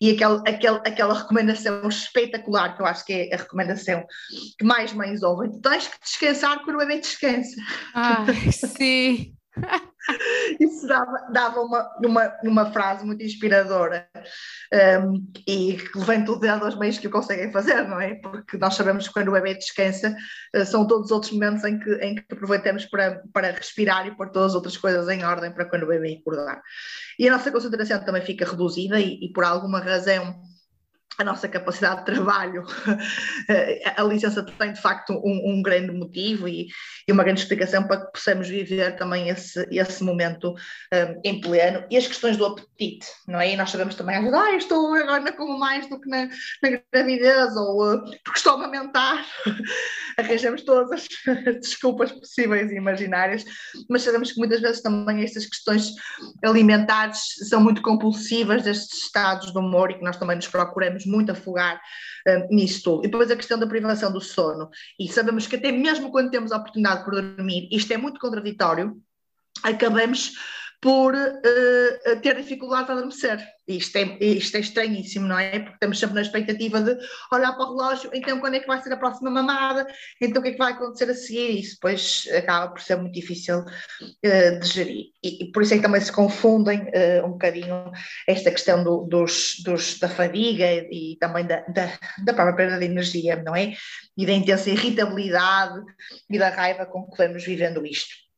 e 0.00 0.10
aquele, 0.10 0.40
aquele, 0.48 0.78
aquela 0.78 1.14
recomendação 1.14 1.86
espetacular, 1.88 2.74
que 2.74 2.82
eu 2.82 2.86
acho 2.86 3.04
que 3.04 3.12
é 3.12 3.34
a 3.34 3.38
recomendação 3.38 4.04
que 4.58 4.64
mais 4.64 4.92
mães 4.92 5.22
ouvem, 5.22 5.60
tens 5.60 5.86
que 5.86 6.00
descansar 6.00 6.64
quando 6.64 6.76
o 6.76 6.78
bebê 6.78 6.98
descansa. 6.98 7.56
Ah, 7.94 8.24
sim. 8.52 9.34
Isso 10.60 10.86
dava, 10.86 11.26
dava 11.32 11.60
uma, 11.60 11.90
uma, 12.04 12.36
uma 12.42 12.72
frase 12.72 13.04
muito 13.04 13.22
inspiradora 13.22 14.08
um, 15.02 15.30
e 15.46 15.76
que 15.76 15.98
levanta 15.98 16.32
o 16.32 16.38
dedo 16.38 16.64
aos 16.64 16.78
meios 16.78 16.98
que 16.98 17.06
o 17.06 17.10
conseguem 17.10 17.52
fazer, 17.52 17.82
não 17.88 18.00
é? 18.00 18.14
Porque 18.14 18.56
nós 18.56 18.74
sabemos 18.74 19.08
que 19.08 19.14
quando 19.14 19.28
o 19.28 19.32
bebê 19.32 19.54
descansa, 19.54 20.14
uh, 20.56 20.64
são 20.64 20.86
todos 20.86 21.06
os 21.06 21.12
outros 21.12 21.32
momentos 21.32 21.64
em 21.64 21.78
que, 21.78 21.92
em 21.96 22.14
que 22.14 22.24
aproveitamos 22.30 22.84
para, 22.86 23.22
para 23.32 23.52
respirar 23.52 24.06
e 24.06 24.16
pôr 24.16 24.30
todas 24.30 24.50
as 24.50 24.54
outras 24.54 24.76
coisas 24.76 25.08
em 25.08 25.24
ordem 25.24 25.52
para 25.52 25.64
quando 25.64 25.84
o 25.84 25.88
bebê 25.88 26.18
acordar. 26.20 26.60
E 27.18 27.28
a 27.28 27.32
nossa 27.32 27.50
concentração 27.50 28.04
também 28.04 28.22
fica 28.22 28.44
reduzida 28.44 28.98
e, 28.98 29.24
e 29.24 29.32
por 29.32 29.44
alguma 29.44 29.80
razão 29.80 30.49
a 31.18 31.24
nossa 31.24 31.48
capacidade 31.48 32.00
de 32.00 32.06
trabalho, 32.06 32.64
a 33.96 34.02
licença 34.04 34.42
tem 34.42 34.72
de 34.72 34.80
facto 34.80 35.12
um, 35.12 35.52
um 35.52 35.62
grande 35.62 35.92
motivo 35.92 36.48
e, 36.48 36.68
e, 37.06 37.12
uma 37.12 37.22
grande 37.22 37.40
explicação 37.40 37.86
para 37.86 38.06
que 38.06 38.12
possamos 38.12 38.48
viver 38.48 38.96
também 38.96 39.28
esse, 39.28 39.66
esse 39.70 40.02
momento 40.02 40.52
um, 40.52 41.20
em 41.22 41.40
pleno. 41.40 41.84
E 41.90 41.96
as 41.96 42.06
questões 42.06 42.36
do 42.36 42.46
apetite, 42.46 43.06
não 43.28 43.38
é? 43.38 43.52
E 43.52 43.56
nós 43.56 43.70
sabemos 43.70 43.94
também, 43.94 44.16
ah, 44.16 44.56
estou 44.56 44.94
agora 44.94 45.20
não 45.20 45.32
como 45.32 45.58
mais 45.58 45.88
do 45.88 46.00
que 46.00 46.08
na, 46.08 46.28
na 46.62 46.80
gravidez, 46.92 47.54
ou 47.54 47.94
uh, 47.94 48.00
porque 48.24 48.38
estou 48.38 48.52
a 48.52 48.56
amamentar, 48.56 49.26
arranjamos 50.16 50.62
todas 50.62 50.90
as 50.92 51.08
desculpas 51.60 52.12
possíveis 52.12 52.70
e 52.70 52.76
imaginárias, 52.76 53.44
mas 53.90 54.02
sabemos 54.02 54.32
que 54.32 54.38
muitas 54.38 54.60
vezes 54.60 54.80
também 54.80 55.22
estas 55.22 55.44
questões 55.44 55.92
alimentares 56.42 57.20
são 57.48 57.60
muito 57.60 57.82
compulsivas 57.82 58.62
destes 58.62 59.04
estados 59.04 59.52
de 59.52 59.58
humor 59.58 59.90
e 59.90 59.94
que 59.98 60.04
nós 60.04 60.16
também 60.16 60.36
nos 60.36 60.48
procuramos 60.48 60.99
muito 61.06 61.32
afogar 61.32 61.80
um, 62.26 62.54
nisso 62.54 62.82
tudo. 62.82 63.00
E 63.00 63.08
depois 63.08 63.30
a 63.30 63.36
questão 63.36 63.58
da 63.58 63.66
privação 63.66 64.12
do 64.12 64.20
sono. 64.20 64.68
E 64.98 65.08
sabemos 65.08 65.46
que 65.46 65.56
até 65.56 65.72
mesmo 65.72 66.10
quando 66.10 66.30
temos 66.30 66.52
a 66.52 66.56
oportunidade 66.56 67.04
por 67.04 67.14
dormir, 67.14 67.68
isto 67.70 67.92
é 67.92 67.96
muito 67.96 68.20
contraditório, 68.20 68.96
acabamos 69.62 70.32
por 70.80 71.14
uh, 71.14 72.20
ter 72.22 72.36
dificuldade 72.36 72.90
a 72.90 72.94
adormecer. 72.94 73.38
Isto 73.68 73.98
é, 73.98 74.18
isto 74.20 74.56
é 74.56 74.60
estranhíssimo, 74.60 75.28
não 75.28 75.38
é? 75.38 75.58
Porque 75.58 75.74
estamos 75.74 75.98
sempre 75.98 76.14
na 76.14 76.22
expectativa 76.22 76.80
de 76.80 76.96
olhar 77.30 77.52
para 77.52 77.66
o 77.66 77.76
relógio, 77.76 78.10
então 78.14 78.40
quando 78.40 78.54
é 78.54 78.60
que 78.60 78.66
vai 78.66 78.82
ser 78.82 78.92
a 78.92 78.96
próxima 78.96 79.30
mamada? 79.30 79.86
Então 80.20 80.40
o 80.40 80.42
que 80.42 80.48
é 80.48 80.52
que 80.52 80.58
vai 80.58 80.72
acontecer 80.72 81.10
a 81.10 81.14
seguir? 81.14 81.60
Isso 81.60 81.74
depois 81.74 82.26
acaba 82.34 82.72
por 82.72 82.80
ser 82.80 82.96
muito 82.96 83.12
difícil 83.12 83.58
uh, 83.60 84.60
de 84.60 84.66
gerir. 84.66 85.04
E, 85.22 85.44
e, 85.44 85.52
por 85.52 85.62
isso 85.62 85.74
é 85.74 85.76
que 85.76 85.82
também 85.82 86.00
se 86.00 86.10
confundem 86.10 86.80
uh, 86.80 87.26
um 87.26 87.32
bocadinho 87.32 87.92
esta 88.26 88.50
questão 88.50 88.82
do, 88.82 89.04
dos, 89.04 89.56
dos, 89.62 89.98
da 89.98 90.08
fadiga 90.08 90.64
e, 90.64 91.12
e 91.12 91.16
também 91.18 91.46
da, 91.46 91.60
da, 91.66 91.92
da, 92.24 92.32
própria 92.32 92.56
perda 92.56 92.78
de 92.78 92.86
energia, 92.86 93.36
não 93.44 93.54
é? 93.54 93.74
E 94.16 94.24
da 94.24 94.32
intensa 94.32 94.70
irritabilidade 94.70 95.80
e 96.28 96.38
da 96.38 96.48
raiva 96.48 96.86
com 96.86 97.08
que 97.08 97.18
vamos 97.18 97.44
vivendo 97.44 97.84
isto. 97.84 98.29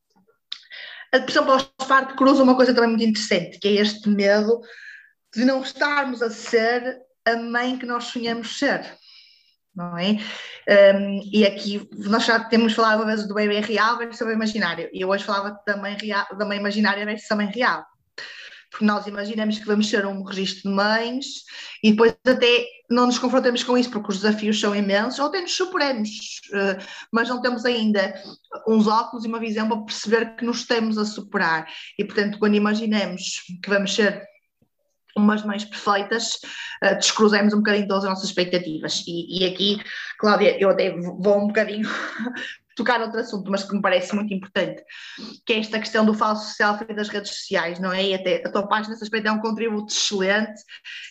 A 1.12 1.19
depressão 1.19 1.45
pós-parto 1.45 2.16
cruza 2.16 2.42
uma 2.42 2.57
coisa 2.57 2.73
também 2.75 2.90
muito 2.90 3.04
interessante, 3.04 3.59
que 3.59 3.69
é 3.69 3.73
este 3.73 4.09
medo 4.09 4.61
de 5.35 5.45
não 5.45 5.62
estarmos 5.62 6.23
a 6.23 6.31
ser 6.31 7.00
a 7.25 7.37
mãe 7.37 7.78
que 7.78 7.87
nós 7.87 8.04
sonhamos 8.04 8.59
ser, 8.59 8.97
não 9.75 9.97
é? 9.99 10.19
Um, 10.97 11.21
e 11.33 11.47
aqui 11.47 11.88
nós 11.92 12.25
já 12.25 12.40
temos 12.40 12.73
falado 12.73 13.00
uma 13.00 13.07
vez 13.07 13.26
do 13.26 13.35
bebê 13.35 13.61
real 13.61 13.99
versus 13.99 14.21
o 14.21 14.25
bebê 14.25 14.37
imaginário, 14.37 14.88
e 14.92 15.02
eu 15.02 15.09
hoje 15.09 15.25
falava 15.25 15.59
da 15.66 15.76
mãe, 15.76 15.97
real, 16.00 16.26
da 16.37 16.45
mãe 16.45 16.59
imaginária 16.59 17.04
versus 17.04 17.31
a 17.31 17.37
mãe 17.37 17.47
real 17.47 17.85
porque 18.72 18.86
nós 18.86 19.06
imaginamos 19.06 19.58
que 19.58 19.66
vamos 19.66 19.88
ser 19.88 20.06
um 20.06 20.22
registro 20.22 20.70
de 20.70 20.74
mães 20.74 21.26
e 21.84 21.90
depois 21.90 22.16
até 22.26 22.66
não 22.90 23.06
nos 23.06 23.18
confrontamos 23.18 23.62
com 23.62 23.76
isso 23.76 23.90
porque 23.90 24.10
os 24.10 24.20
desafios 24.20 24.58
são 24.58 24.74
imensos, 24.74 25.18
ou 25.18 25.26
até 25.26 25.42
nos 25.42 25.54
superamos, 25.54 26.40
eh, 26.52 26.78
mas 27.12 27.28
não 27.28 27.40
temos 27.40 27.64
ainda 27.66 28.14
uns 28.66 28.86
óculos 28.86 29.24
e 29.24 29.28
uma 29.28 29.38
visão 29.38 29.68
para 29.68 29.82
perceber 29.82 30.36
que 30.36 30.44
nos 30.44 30.60
estamos 30.60 30.96
a 30.96 31.04
superar. 31.04 31.66
E 31.98 32.04
portanto, 32.04 32.38
quando 32.38 32.54
imaginamos 32.54 33.42
que 33.62 33.68
vamos 33.68 33.94
ser 33.94 34.26
umas 35.16 35.44
mães 35.44 35.64
perfeitas, 35.64 36.36
uh, 36.82 36.96
descruzemos 36.96 37.52
um 37.52 37.58
bocadinho 37.58 37.86
todas 37.86 38.04
as 38.04 38.10
nossas 38.10 38.28
expectativas. 38.30 39.04
E, 39.06 39.40
e, 39.40 39.46
aqui, 39.46 39.78
Cláudia, 40.18 40.58
eu 40.58 40.70
até 40.70 40.90
vou 40.90 41.38
um 41.38 41.48
bocadinho 41.48 41.86
tocar 42.76 43.00
outro 43.00 43.20
assunto, 43.20 43.50
mas 43.50 43.64
que 43.64 43.74
me 43.74 43.82
parece 43.82 44.14
muito 44.14 44.32
importante, 44.32 44.82
que 45.44 45.52
é 45.52 45.58
esta 45.58 45.78
questão 45.78 46.04
do 46.04 46.14
falso 46.14 46.54
selfie 46.54 46.94
das 46.94 47.08
redes 47.08 47.34
sociais, 47.34 47.78
não 47.78 47.92
é? 47.92 48.04
E 48.04 48.14
até 48.14 48.42
a 48.44 48.50
tua 48.50 48.66
página 48.66 48.90
nesse 48.90 49.04
aspecto 49.04 49.28
é 49.28 49.32
um 49.32 49.40
contributo 49.40 49.92
excelente 49.92 50.62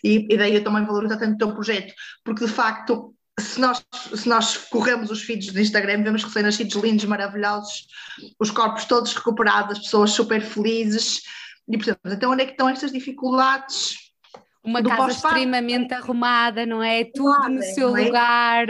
e, 0.03 0.27
e 0.29 0.37
daí 0.37 0.55
eu 0.55 0.63
também 0.63 0.85
valorizo 0.85 1.17
tanto 1.17 1.35
o 1.35 1.37
teu 1.37 1.53
projeto, 1.53 1.93
porque 2.23 2.45
de 2.45 2.51
facto 2.51 3.15
se 3.39 3.59
nós, 3.59 3.83
se 4.13 4.27
nós 4.27 4.57
corremos 4.57 5.09
os 5.09 5.23
feeds 5.23 5.53
do 5.53 5.59
Instagram, 5.59 6.03
vemos 6.03 6.23
recém-nascidos 6.23 6.75
lindos, 6.75 7.05
maravilhosos, 7.05 7.87
os 8.39 8.51
corpos 8.51 8.85
todos 8.85 9.13
recuperados, 9.13 9.77
as 9.77 9.83
pessoas 9.85 10.11
super 10.11 10.41
felizes. 10.41 11.21
E, 11.67 11.77
portanto, 11.77 11.99
então 12.05 12.31
onde 12.31 12.43
é 12.43 12.45
que 12.45 12.51
estão 12.51 12.69
estas 12.69 12.91
dificuldades? 12.91 14.10
Uma 14.63 14.83
casa 14.83 15.11
extremamente 15.11 15.93
arrumada, 15.93 16.65
não 16.65 16.83
é? 16.83 17.03
Tudo 17.03 17.35
claro, 17.35 17.53
no 17.53 17.63
seu 17.63 17.95
é? 17.95 18.05
lugar. 18.05 18.67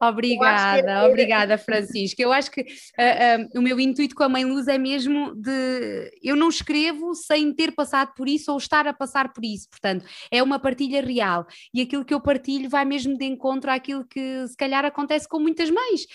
Obrigada, 0.00 0.90
é... 0.90 1.08
obrigada, 1.08 1.58
Francisca. 1.58 2.22
Eu 2.22 2.32
acho 2.32 2.50
que 2.50 2.62
uh, 2.62 2.64
uh, 2.64 3.58
o 3.58 3.62
meu 3.62 3.78
intuito 3.78 4.14
com 4.14 4.22
a 4.22 4.28
Mãe 4.28 4.44
Luz 4.44 4.66
é 4.66 4.78
mesmo 4.78 5.34
de. 5.34 6.10
Eu 6.22 6.36
não 6.36 6.48
escrevo 6.48 7.14
sem 7.14 7.52
ter 7.52 7.72
passado 7.72 8.12
por 8.14 8.28
isso 8.28 8.50
ou 8.50 8.58
estar 8.58 8.86
a 8.86 8.92
passar 8.92 9.32
por 9.32 9.44
isso. 9.44 9.68
Portanto, 9.68 10.04
é 10.30 10.42
uma 10.42 10.58
partilha 10.58 11.02
real. 11.02 11.46
E 11.72 11.82
aquilo 11.82 12.04
que 12.04 12.14
eu 12.14 12.20
partilho 12.20 12.70
vai 12.70 12.84
mesmo 12.84 13.16
de 13.16 13.24
encontro 13.24 13.70
àquilo 13.70 14.06
que 14.06 14.46
se 14.48 14.56
calhar 14.56 14.84
acontece 14.84 15.28
com 15.28 15.38
muitas 15.38 15.70
mães. 15.70 16.06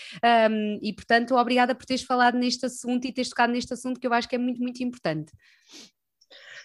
Um, 0.50 0.78
e, 0.82 0.92
portanto, 0.92 1.34
obrigada 1.36 1.74
por 1.74 1.86
teres 1.86 2.02
falado 2.02 2.36
neste 2.36 2.66
assunto 2.66 3.06
e 3.06 3.12
teres 3.12 3.30
tocado 3.30 3.52
neste 3.52 3.72
assunto 3.72 4.00
que 4.00 4.06
eu 4.06 4.12
acho 4.12 4.28
que 4.28 4.34
é 4.34 4.38
muito, 4.38 4.60
muito 4.60 4.82
importante. 4.82 5.32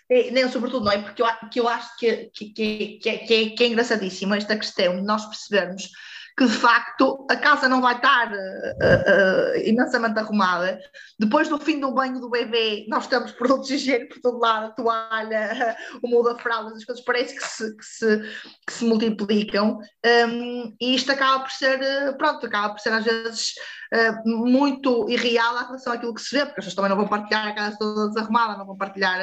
É, 0.10 0.32
nem 0.32 0.50
sobretudo, 0.50 0.86
não 0.86 0.92
é? 0.92 1.02
Porque 1.02 1.22
eu, 1.22 1.28
que 1.52 1.60
eu 1.60 1.68
acho 1.68 1.98
que, 1.98 2.30
que, 2.34 2.50
que, 2.50 3.00
que, 3.02 3.10
é, 3.10 3.18
que, 3.18 3.34
é, 3.34 3.66
é 3.66 3.68
engraçadíssimo 3.68 4.34
esta 4.34 4.56
questão 4.56 4.96
de 4.96 5.02
nós 5.04 5.26
percebermos 5.26 5.90
que 6.38 6.46
de 6.46 6.54
facto 6.54 7.26
a 7.32 7.36
casa 7.36 7.68
não 7.68 7.82
vai 7.82 7.96
estar 7.96 8.32
uh, 8.32 8.36
uh, 8.36 9.58
imensamente 9.66 10.20
arrumada. 10.20 10.80
Depois 11.18 11.50
do 11.50 11.58
fim 11.58 11.80
do 11.80 11.92
banho 11.92 12.20
do 12.20 12.30
bebê, 12.30 12.86
nós 12.88 13.08
temos 13.08 13.32
produtos 13.32 13.68
de 13.68 13.74
higiene 13.74 14.06
por 14.08 14.22
todo 14.22 14.40
lado, 14.40 14.68
a 14.68 14.70
toalha, 14.70 15.76
o 16.04 16.08
muda-fraldas, 16.08 16.78
as 16.78 16.86
coisas 16.86 17.04
parece 17.04 17.36
que 17.36 17.44
se, 17.44 17.76
que 17.76 17.84
se, 17.84 18.20
que 18.68 18.74
se 18.74 18.86
multiplicam. 18.86 19.80
Um, 20.06 20.76
e 20.80 20.94
isto 20.94 21.12
acaba 21.12 21.40
por 21.40 21.52
ser, 21.52 21.80
pronto, 22.18 22.46
acaba 22.46 22.70
por 22.70 22.82
ser 22.82 22.94
às 22.94 23.04
vezes 23.04 23.54
uh, 23.94 24.30
muito 24.30 25.10
irreal 25.10 25.56
em 25.62 25.66
relação 25.66 25.94
àquilo 25.94 26.14
que 26.14 26.22
se 26.22 26.36
vê, 26.36 26.46
porque 26.46 26.60
as 26.60 26.66
pessoas 26.66 26.76
também 26.76 26.90
não 26.90 26.98
vão 26.98 27.08
partilhar 27.08 27.48
a 27.48 27.54
casa 27.54 27.78
toda 27.78 28.10
desarrumada, 28.10 28.58
não 28.58 28.66
vão 28.66 28.78
partilhar. 28.78 29.18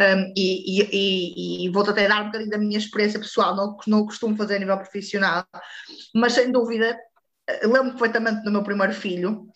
Um, 0.00 0.32
e, 0.36 0.80
e, 0.80 0.88
e, 0.92 1.66
e 1.66 1.70
vou-te 1.70 1.90
até 1.90 2.08
dar 2.08 2.22
um 2.22 2.26
bocadinho 2.26 2.50
da 2.50 2.58
minha 2.58 2.78
experiência 2.78 3.18
pessoal, 3.18 3.54
não, 3.54 3.76
não 3.86 4.04
costumo 4.04 4.36
fazer 4.36 4.56
a 4.56 4.58
nível 4.58 4.76
profissional 4.76 5.44
mas 6.14 6.32
sem 6.32 6.50
dúvida, 6.50 6.98
eh, 7.46 7.66
lembro 7.66 7.92
perfeitamente 7.92 8.42
do 8.44 8.50
meu 8.50 8.62
primeiro 8.62 8.92
filho, 8.92 9.48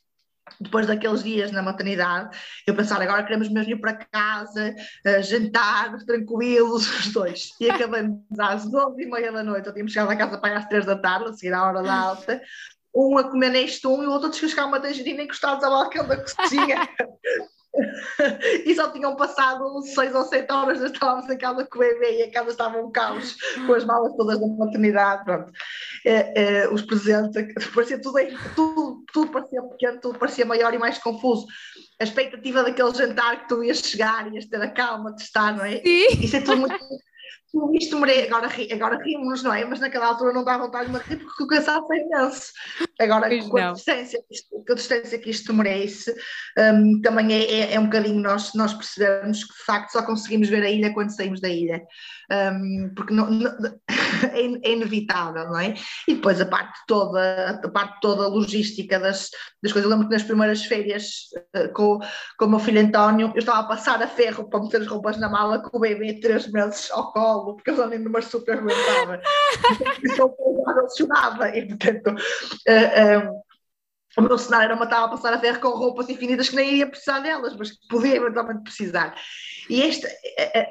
depois 0.61 0.87
daqueles 0.87 1.23
dias 1.23 1.52
na 1.52 1.62
maternidade, 1.62 2.37
eu 2.66 2.75
pensar 2.75 3.00
agora 3.02 3.23
queremos 3.23 3.49
mesmo 3.49 3.73
ir 3.73 3.80
para 3.80 3.94
casa, 3.94 4.75
uh, 5.06 5.23
jantar, 5.23 5.94
tranquilos, 6.06 6.88
os 6.99 7.12
dois. 7.12 7.50
E 7.61 7.70
acabamos 7.70 8.23
às 8.38 8.64
11 8.64 9.02
e 9.02 9.06
meia 9.06 9.30
da 9.30 9.42
noite, 9.42 9.66
eu 9.66 9.73
tínhamos 9.73 9.92
chegado 9.92 10.11
a 10.11 10.16
casa 10.16 10.38
para 10.38 10.58
às 10.58 10.66
3 10.66 10.87
da 10.87 10.97
tarde, 10.97 11.28
a 11.28 11.32
seguir 11.35 11.52
à 11.52 11.64
hora 11.64 11.82
da 11.82 11.94
alta, 11.94 12.40
um 12.95 13.18
a 13.18 13.25
comer 13.25 13.50
neste 13.50 13.87
um 13.87 14.02
e 14.02 14.07
o 14.07 14.11
outro 14.11 14.28
a 14.28 14.30
descascar 14.30 14.66
uma 14.66 14.80
tangerina 14.80 15.23
encostados 15.23 15.62
ao 15.64 15.71
balcão 15.71 16.07
da 16.07 16.16
cozinha. 16.16 16.88
e 18.64 18.75
só 18.75 18.90
tinham 18.90 19.14
passado 19.14 19.80
seis 19.83 20.14
ou 20.14 20.25
sete 20.25 20.50
horas, 20.52 20.80
estávamos 20.80 21.30
em 21.30 21.38
casa 21.38 21.64
com 21.64 21.78
o 21.78 21.80
bebê 21.80 22.18
e 22.18 22.23
a 22.25 22.33
casa 22.33 22.50
estava 22.50 22.78
um 22.78 22.90
caos, 22.90 23.37
com 23.66 23.75
as 23.75 23.85
malas 23.85 24.16
todas 24.16 24.40
da 24.40 24.47
maternidade, 24.47 25.25
pronto. 25.25 25.52
É, 26.04 26.42
é, 26.62 26.68
os 26.68 26.83
presentes, 26.83 27.45
parecia 27.75 28.00
tudo, 28.00 28.18
tudo, 28.54 29.04
tudo 29.12 29.30
parecia 29.30 29.62
pequeno, 29.62 30.00
tudo 30.00 30.18
parecia 30.18 30.47
maior 30.47 30.73
e 30.75 30.78
mais 30.78 30.99
confuso. 30.99 31.47
A 32.00 32.04
expectativa 32.04 32.62
daquele 32.62 32.95
jantar 32.95 33.42
que 33.42 33.49
tu 33.49 33.62
ias 33.62 33.78
chegar, 33.78 34.33
ias 34.33 34.47
ter 34.47 34.61
a 34.61 34.71
calma 34.71 35.14
de 35.14 35.23
estar, 35.23 35.57
não 35.57 35.64
é? 35.64 35.80
Sim. 35.80 36.07
Isso 36.21 36.37
é 36.37 36.40
tudo 36.40 36.59
muito 36.59 36.78
isto 37.72 37.98
merece, 37.98 38.26
agora, 38.26 38.48
agora 38.72 39.02
rimos, 39.02 39.42
não 39.42 39.52
é? 39.52 39.64
Mas 39.64 39.80
naquela 39.80 40.06
altura 40.06 40.32
não 40.32 40.44
dá 40.44 40.58
vontade 40.58 40.90
de 40.90 40.98
rir 40.98 41.16
porque 41.16 41.42
o 41.42 41.46
cansaço 41.46 41.92
é 41.92 41.98
imenso. 41.98 42.52
Agora, 43.00 43.28
com 43.48 43.58
a, 43.58 43.72
distância, 43.72 44.20
com 44.50 44.72
a 44.72 44.74
distância 44.74 45.18
que 45.18 45.30
isto 45.30 45.54
merece, 45.54 46.14
um, 46.58 47.00
também 47.00 47.32
é, 47.32 47.44
é, 47.44 47.74
é, 47.74 47.80
um 47.80 47.84
bocadinho 47.84 48.20
nós, 48.20 48.52
nós 48.54 48.74
percebemos 48.74 49.44
que 49.44 49.54
de 49.54 49.64
facto 49.64 49.92
só 49.92 50.02
conseguimos 50.02 50.48
ver 50.48 50.62
a 50.62 50.70
ilha 50.70 50.92
quando 50.92 51.14
saímos 51.14 51.40
da 51.40 51.48
ilha. 51.48 51.82
Um, 52.30 52.92
porque 52.94 53.14
não, 53.14 53.30
não, 53.30 53.50
é, 54.34 54.68
é, 54.68 54.72
inevitável, 54.72 55.46
não 55.46 55.58
é? 55.58 55.74
E 56.06 56.14
depois 56.14 56.40
a 56.40 56.46
parte 56.46 56.78
toda, 56.86 57.60
a 57.64 57.70
parte 57.70 58.00
toda 58.00 58.28
logística 58.28 58.98
das, 58.98 59.30
das 59.62 59.72
coisas. 59.72 59.84
Eu 59.84 59.90
lembro 59.90 60.08
que 60.08 60.14
nas 60.14 60.24
primeiras 60.24 60.64
férias 60.64 61.06
uh, 61.56 61.72
com, 61.72 61.98
com 62.36 62.44
o 62.44 62.50
meu 62.50 62.58
filho 62.58 62.80
António, 62.80 63.32
eu 63.34 63.38
estava 63.38 63.60
a 63.60 63.68
passar 63.68 64.02
a 64.02 64.08
ferro 64.08 64.50
para 64.50 64.60
meter 64.60 64.82
as 64.82 64.86
roupas 64.86 65.18
na 65.18 65.28
mala 65.28 65.62
com 65.62 65.76
o 65.76 65.80
bebê 65.80 66.20
três 66.20 66.50
meses 66.50 66.90
ao 66.90 67.12
colo, 67.12 67.38
porque 67.45 67.71
eu 67.71 67.87
nem 67.88 67.99
numa 67.99 68.23
super 68.23 68.59
aguentava. 68.59 69.21
Estou 70.02 70.37
emocionada 70.68 71.57
e 71.57 71.66
portanto. 71.66 72.09
Uh, 72.11 73.49
o 74.16 74.23
meu 74.23 74.37
cenário 74.37 74.64
era 74.64 74.76
matar 74.76 75.04
a 75.04 75.09
passar 75.09 75.33
a 75.33 75.38
ferro 75.38 75.61
com 75.61 75.68
roupas 75.68 76.09
infinitas 76.09 76.49
que 76.49 76.57
nem 76.57 76.76
ia 76.76 76.88
precisar 76.88 77.21
delas, 77.21 77.54
mas 77.57 77.71
que 77.71 77.78
podia 77.88 78.16
eventualmente 78.16 78.62
precisar. 78.62 79.14
E 79.68 79.83
este, 79.83 80.09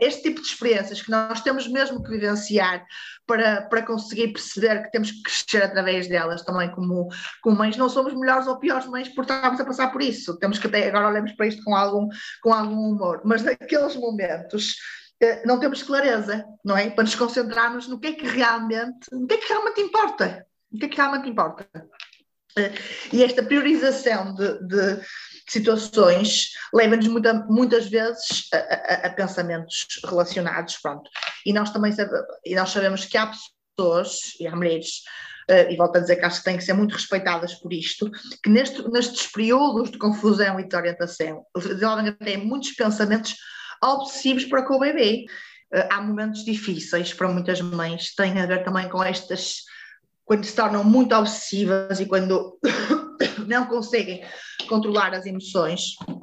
este 0.02 0.24
tipo 0.24 0.42
de 0.42 0.48
experiências 0.48 1.02
que 1.02 1.12
nós 1.12 1.42
temos 1.42 1.68
mesmo 1.68 2.04
que 2.04 2.10
vivenciar 2.10 2.84
para, 3.28 3.62
para 3.64 3.84
conseguir 3.84 4.30
perceber 4.30 4.84
que 4.84 4.92
temos 4.92 5.12
que 5.12 5.22
crescer 5.22 5.64
através 5.64 6.08
delas 6.08 6.42
também 6.44 6.72
como, 6.72 7.08
como 7.42 7.58
mães, 7.58 7.78
não 7.78 7.90
somos 7.90 8.14
melhores 8.14 8.48
ou 8.48 8.58
piores 8.58 8.88
mães 8.88 9.08
por 9.10 9.22
estarmos 9.22 9.60
a 9.60 9.66
passar 9.66 9.92
por 9.92 10.02
isso. 10.02 10.38
Temos 10.40 10.58
que 10.58 10.68
até 10.68 10.88
agora 10.88 11.10
olhamos 11.10 11.34
para 11.34 11.48
isto 11.48 11.64
com 11.64 11.76
algum, 11.76 12.08
com 12.42 12.54
algum 12.54 12.90
humor, 12.90 13.22
mas 13.24 13.44
naqueles 13.44 13.96
momentos 13.96 14.76
eh, 14.76 14.97
não 15.46 15.60
temos 15.60 15.84
clareza, 15.84 16.46
não 16.64 16.78
é? 16.78 16.90
Para 16.90 17.04
nos 17.04 17.16
concentrarmos 17.16 17.88
no 17.88 18.00
que 18.00 18.08
é 18.08 18.14
que 18.14 18.28
realmente, 18.28 19.08
no 19.12 19.28
que 19.28 19.36
é 19.36 19.38
que 19.38 19.48
realmente 19.48 19.82
importa. 19.82 20.46
O 20.72 20.78
que 20.78 20.86
é 20.86 20.90
que 20.90 20.98
realmente 20.98 21.30
importa? 21.30 21.68
E 23.14 23.24
esta 23.24 23.44
priorização 23.44 24.34
de, 24.34 24.68
de 24.68 25.02
situações 25.48 26.50
leva-nos 26.74 27.08
muita, 27.08 27.34
muitas 27.34 27.88
vezes 27.88 28.48
a, 28.54 28.58
a, 28.58 29.08
a, 29.08 29.10
pensamentos 29.12 29.88
relacionados, 30.06 30.78
pronto. 30.78 31.10
E 31.46 31.54
nós 31.54 31.70
também 31.72 31.94
e 32.46 32.56
nós 32.56 32.70
sabemos 32.70 33.06
que 33.06 33.18
há 33.18 33.32
pessoas, 33.78 34.20
e 34.40 34.48
há 34.48 34.56
mulheres, 34.56 35.04
uh, 35.50 35.72
e 35.72 35.76
volto 35.78 35.98
a 35.98 36.00
dizer 36.00 36.16
que 36.18 36.26
acho 36.26 36.40
que 36.40 36.46
têm 36.46 36.58
que 36.58 36.64
ser 36.64 36.74
muito 36.74 36.94
respeitadas 36.94 37.54
por 37.56 37.72
isto, 37.72 38.10
que 38.44 38.50
neste, 38.50 38.88
nestes 38.90 39.28
períodos 39.28 39.92
de 39.92 39.98
confusão 39.98 40.60
e 40.60 40.68
de 40.68 40.76
orientação 40.76 41.46
desenvolvem 41.56 42.10
até 42.10 42.38
muitos 42.38 42.72
pensamentos 42.72 43.36
obsessivos 43.84 44.46
para 44.46 44.63
com 44.63 44.75
o 44.75 44.79
bebê. 44.79 45.25
Uh, 45.74 45.88
há 45.91 46.01
momentos 46.01 46.46
difíceis 46.46 47.13
para 47.13 47.27
muitas 47.27 47.60
mães, 47.60 48.15
tem 48.15 48.39
a 48.39 48.46
ver 48.46 48.63
também 48.63 48.88
com 48.88 49.03
estas 49.03 49.63
quando 50.27 50.43
se 50.43 50.55
tornam 50.55 50.84
muito 50.84 51.15
obsessivas 51.15 52.01
e 52.01 52.05
quando 52.05 52.60
não 53.48 53.65
conseguem 53.65 54.22
controlar 54.67 55.13
as 55.13 55.25
emoções, 55.25 55.96
eh, 56.07 56.13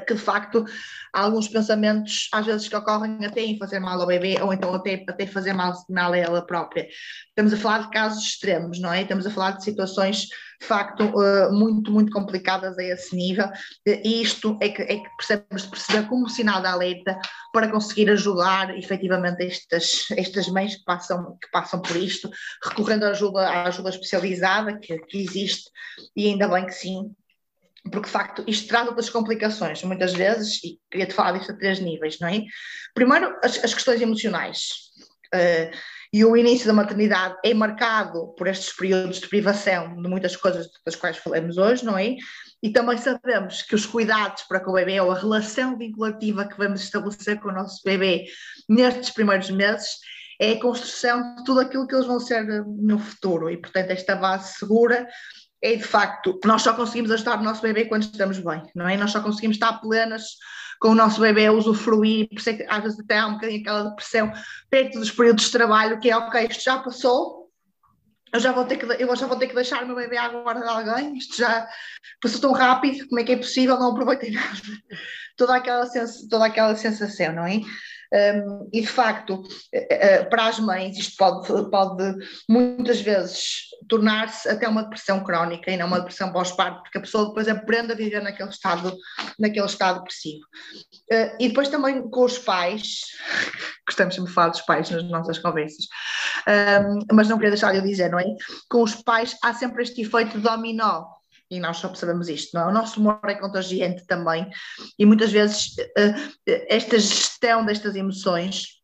que 0.00 0.14
de 0.14 0.20
facto 0.20 0.64
há 1.12 1.20
alguns 1.20 1.48
pensamentos 1.48 2.28
às 2.32 2.46
vezes 2.46 2.68
que 2.68 2.76
ocorrem 2.76 3.24
até 3.24 3.42
em 3.42 3.58
fazer 3.58 3.78
mal 3.80 4.00
ao 4.00 4.06
bebê 4.06 4.40
ou 4.40 4.52
então 4.52 4.72
até, 4.74 5.04
até 5.08 5.26
fazer 5.26 5.52
mal, 5.52 5.72
mal 5.88 6.12
a 6.12 6.18
ela 6.18 6.46
própria. 6.46 6.88
Estamos 7.28 7.52
a 7.52 7.56
falar 7.56 7.82
de 7.82 7.90
casos 7.90 8.24
extremos, 8.24 8.80
não 8.80 8.92
é? 8.92 9.02
Estamos 9.02 9.26
a 9.26 9.30
falar 9.30 9.52
de 9.52 9.64
situações 9.64 10.26
de 10.62 10.68
facto 10.68 11.02
uh, 11.04 11.52
muito, 11.52 11.90
muito 11.90 12.12
complicadas 12.12 12.78
a 12.78 12.84
esse 12.84 13.16
nível 13.16 13.48
e 13.84 14.22
isto 14.22 14.56
é 14.60 14.68
que, 14.68 14.82
é 14.82 14.96
que 14.96 15.16
precisamos 15.16 15.62
de 15.62 15.68
perceber 15.68 16.08
como 16.08 16.28
sinal 16.28 16.60
de 16.60 16.68
alerta 16.68 17.18
para 17.52 17.68
conseguir 17.68 18.08
ajudar 18.10 18.76
efetivamente 18.78 19.44
estas, 19.44 20.06
estas 20.16 20.48
mães 20.48 20.76
que 20.76 20.84
passam, 20.84 21.36
que 21.42 21.50
passam 21.50 21.82
por 21.82 21.96
isto, 21.96 22.30
recorrendo 22.64 23.04
à 23.04 23.08
ajuda, 23.08 23.40
à 23.40 23.66
ajuda 23.66 23.90
especializada 23.90 24.78
que, 24.78 24.96
que 24.98 25.18
existe 25.18 25.68
e 26.16 26.28
ainda 26.28 26.46
bem 26.46 26.64
que 26.64 26.72
sim, 26.72 27.12
porque 27.90 28.06
de 28.06 28.12
facto 28.12 28.44
isto 28.46 28.68
traz 28.68 28.86
outras 28.86 29.10
complicações, 29.10 29.82
muitas 29.82 30.12
vezes, 30.12 30.62
e 30.62 30.78
queria-te 30.90 31.14
falar 31.14 31.32
disto 31.32 31.52
a 31.52 31.56
três 31.56 31.80
níveis, 31.80 32.18
não 32.20 32.28
é? 32.28 32.42
Primeiro, 32.94 33.36
as, 33.42 33.62
as 33.64 33.74
questões 33.74 34.00
emocionais. 34.00 34.68
Uh, 35.34 35.74
e 36.14 36.26
o 36.26 36.36
início 36.36 36.66
da 36.66 36.74
maternidade 36.74 37.36
é 37.42 37.54
marcado 37.54 38.34
por 38.36 38.46
estes 38.46 38.70
períodos 38.76 39.18
de 39.18 39.28
privação 39.28 39.96
de 40.00 40.08
muitas 40.08 40.36
coisas 40.36 40.68
das 40.84 40.94
quais 40.94 41.16
falamos 41.16 41.56
hoje, 41.56 41.86
não 41.86 41.96
é? 41.96 42.16
E 42.62 42.70
também 42.70 42.98
sabemos 42.98 43.62
que 43.62 43.74
os 43.74 43.86
cuidados 43.86 44.42
para 44.42 44.60
com 44.60 44.72
o 44.72 44.74
bebê, 44.74 45.00
ou 45.00 45.10
a 45.10 45.18
relação 45.18 45.76
vinculativa 45.78 46.46
que 46.46 46.58
vamos 46.58 46.82
estabelecer 46.82 47.40
com 47.40 47.48
o 47.48 47.52
nosso 47.52 47.82
bebê 47.82 48.26
nestes 48.68 49.08
primeiros 49.08 49.50
meses, 49.50 49.88
é 50.38 50.52
a 50.52 50.60
construção 50.60 51.36
de 51.36 51.44
tudo 51.44 51.60
aquilo 51.60 51.86
que 51.86 51.94
eles 51.94 52.06
vão 52.06 52.20
ser 52.20 52.44
no 52.66 52.98
futuro. 52.98 53.48
E, 53.48 53.56
portanto, 53.56 53.90
esta 53.90 54.14
base 54.14 54.58
segura 54.58 55.08
é 55.62 55.76
de 55.76 55.84
facto, 55.84 56.38
nós 56.44 56.62
só 56.62 56.74
conseguimos 56.74 57.10
ajudar 57.12 57.38
o 57.38 57.44
nosso 57.44 57.62
bebê 57.62 57.84
quando 57.84 58.02
estamos 58.02 58.38
bem, 58.38 58.62
não 58.74 58.88
é? 58.88 58.96
Nós 58.96 59.12
só 59.12 59.20
conseguimos 59.20 59.56
estar 59.56 59.74
plenas 59.74 60.24
com 60.80 60.88
o 60.88 60.94
nosso 60.94 61.20
bebê 61.20 61.46
a 61.46 61.52
usufruir, 61.52 62.28
por 62.28 62.38
isso 62.38 62.50
é 62.50 62.54
que 62.54 62.66
às 62.68 62.82
vezes 62.82 62.98
até 62.98 63.18
há 63.18 63.28
um 63.28 63.34
bocadinho 63.34 63.60
aquela 63.60 63.84
depressão 63.90 64.32
perto 64.68 64.98
dos 64.98 65.12
períodos 65.12 65.44
de 65.44 65.52
trabalho, 65.52 66.00
que 66.00 66.10
é 66.10 66.16
ok, 66.16 66.48
isto 66.48 66.64
já 66.64 66.78
passou, 66.78 67.48
eu 68.32 68.40
já 68.40 68.50
vou 68.50 68.64
ter 68.64 68.78
que, 68.78 68.86
eu 68.86 69.14
já 69.14 69.26
vou 69.26 69.38
ter 69.38 69.46
que 69.46 69.54
deixar 69.54 69.84
o 69.84 69.86
meu 69.86 69.94
bebê 69.94 70.16
à 70.16 70.28
guarda 70.28 70.62
de 70.62 70.68
alguém, 70.68 71.16
isto 71.16 71.36
já 71.36 71.68
passou 72.20 72.40
tão 72.40 72.52
rápido, 72.52 73.06
como 73.08 73.20
é 73.20 73.24
que 73.24 73.32
é 73.32 73.36
possível, 73.36 73.78
não 73.78 73.92
aproveitei 73.92 74.32
nada. 74.34 74.58
Toda 75.36 75.56
aquela, 75.56 75.86
sens, 75.86 76.26
toda 76.28 76.46
aquela 76.46 76.74
sensação, 76.74 77.32
não 77.32 77.46
é? 77.46 77.60
Um, 78.12 78.68
e 78.72 78.82
de 78.82 78.86
facto, 78.86 79.42
para 80.28 80.46
as 80.46 80.58
mães, 80.58 80.98
isto 80.98 81.16
pode, 81.16 81.70
pode 81.70 82.14
muitas 82.48 83.00
vezes 83.00 83.72
tornar-se 83.88 84.48
até 84.48 84.68
uma 84.68 84.82
depressão 84.82 85.24
crónica 85.24 85.70
e 85.70 85.76
não 85.76 85.86
uma 85.86 86.00
depressão 86.00 86.32
pós-parto, 86.32 86.82
porque 86.82 86.98
a 86.98 87.00
pessoa 87.00 87.28
depois 87.28 87.48
aprende 87.48 87.92
a 87.92 87.96
viver 87.96 88.22
naquele 88.22 88.50
estado, 88.50 88.94
naquele 89.38 89.66
estado 89.66 89.98
depressivo. 90.00 90.44
Uh, 91.10 91.36
e 91.40 91.48
depois 91.48 91.68
também 91.68 92.08
com 92.10 92.24
os 92.24 92.38
pais, 92.38 93.00
gostamos 93.86 94.14
de 94.14 94.26
falar 94.30 94.48
dos 94.48 94.60
pais 94.62 94.90
nas 94.90 95.04
nossas 95.04 95.38
conversas, 95.38 95.86
um, 96.46 97.14
mas 97.14 97.28
não 97.28 97.36
queria 97.36 97.52
deixar 97.52 97.72
de 97.72 97.80
dizer, 97.80 98.10
não 98.10 98.20
é? 98.20 98.24
Com 98.68 98.82
os 98.82 98.94
pais 98.94 99.36
há 99.42 99.54
sempre 99.54 99.82
este 99.82 100.02
efeito 100.02 100.38
dominó, 100.38 101.04
e 101.52 101.60
nós 101.60 101.76
só 101.76 101.92
sabemos 101.94 102.30
isto, 102.30 102.54
não 102.54 102.62
é? 102.62 102.66
O 102.70 102.72
nosso 102.72 102.98
humor 102.98 103.20
é 103.24 103.34
contagiante 103.34 104.06
também, 104.06 104.48
e 104.98 105.04
muitas 105.04 105.30
vezes 105.30 105.76
uh, 105.76 106.32
esta 106.46 106.98
gestão 106.98 107.62
destas 107.64 107.94
emoções 107.94 108.80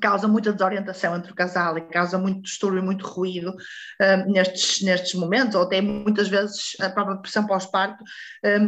causa 0.00 0.26
muita 0.26 0.52
desorientação 0.52 1.14
entre 1.14 1.30
o 1.30 1.34
casal 1.34 1.76
e 1.76 1.82
causa 1.82 2.18
muito 2.18 2.42
distúrbio 2.42 2.80
e 2.80 2.84
muito 2.84 3.06
ruído 3.06 3.50
uh, 3.50 4.32
nestes, 4.32 4.82
nestes 4.82 5.14
momentos, 5.14 5.54
ou 5.54 5.62
até 5.62 5.80
muitas 5.80 6.28
vezes 6.28 6.72
a 6.80 6.90
própria 6.90 7.14
depressão 7.14 7.46
pós-parto 7.46 8.02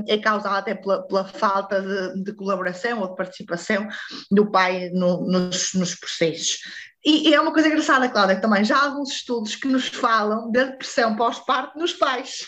é 0.06 0.18
causada 0.18 0.58
até 0.58 0.74
pela, 0.74 1.04
pela 1.06 1.24
falta 1.24 1.80
de, 1.82 2.22
de, 2.22 2.32
colaboração 2.34 3.00
ou 3.00 3.08
de 3.08 3.16
participação 3.16 3.88
do 4.30 4.48
pai 4.48 4.90
no, 4.90 5.26
nos, 5.26 5.74
nos 5.74 5.94
processos. 5.96 6.58
E, 7.04 7.28
e, 7.28 7.34
é 7.34 7.40
uma 7.40 7.52
coisa 7.52 7.68
engraçada, 7.68 8.08
Cláudia, 8.08 8.40
também 8.40 8.64
já 8.64 8.78
há 8.78 8.84
alguns 8.84 9.10
estudos 9.10 9.56
que 9.56 9.68
nos 9.68 9.88
falam 9.88 10.50
da 10.50 10.64
depressão 10.64 11.16
pós-parto 11.16 11.78
nos 11.78 11.92
pais. 11.92 12.46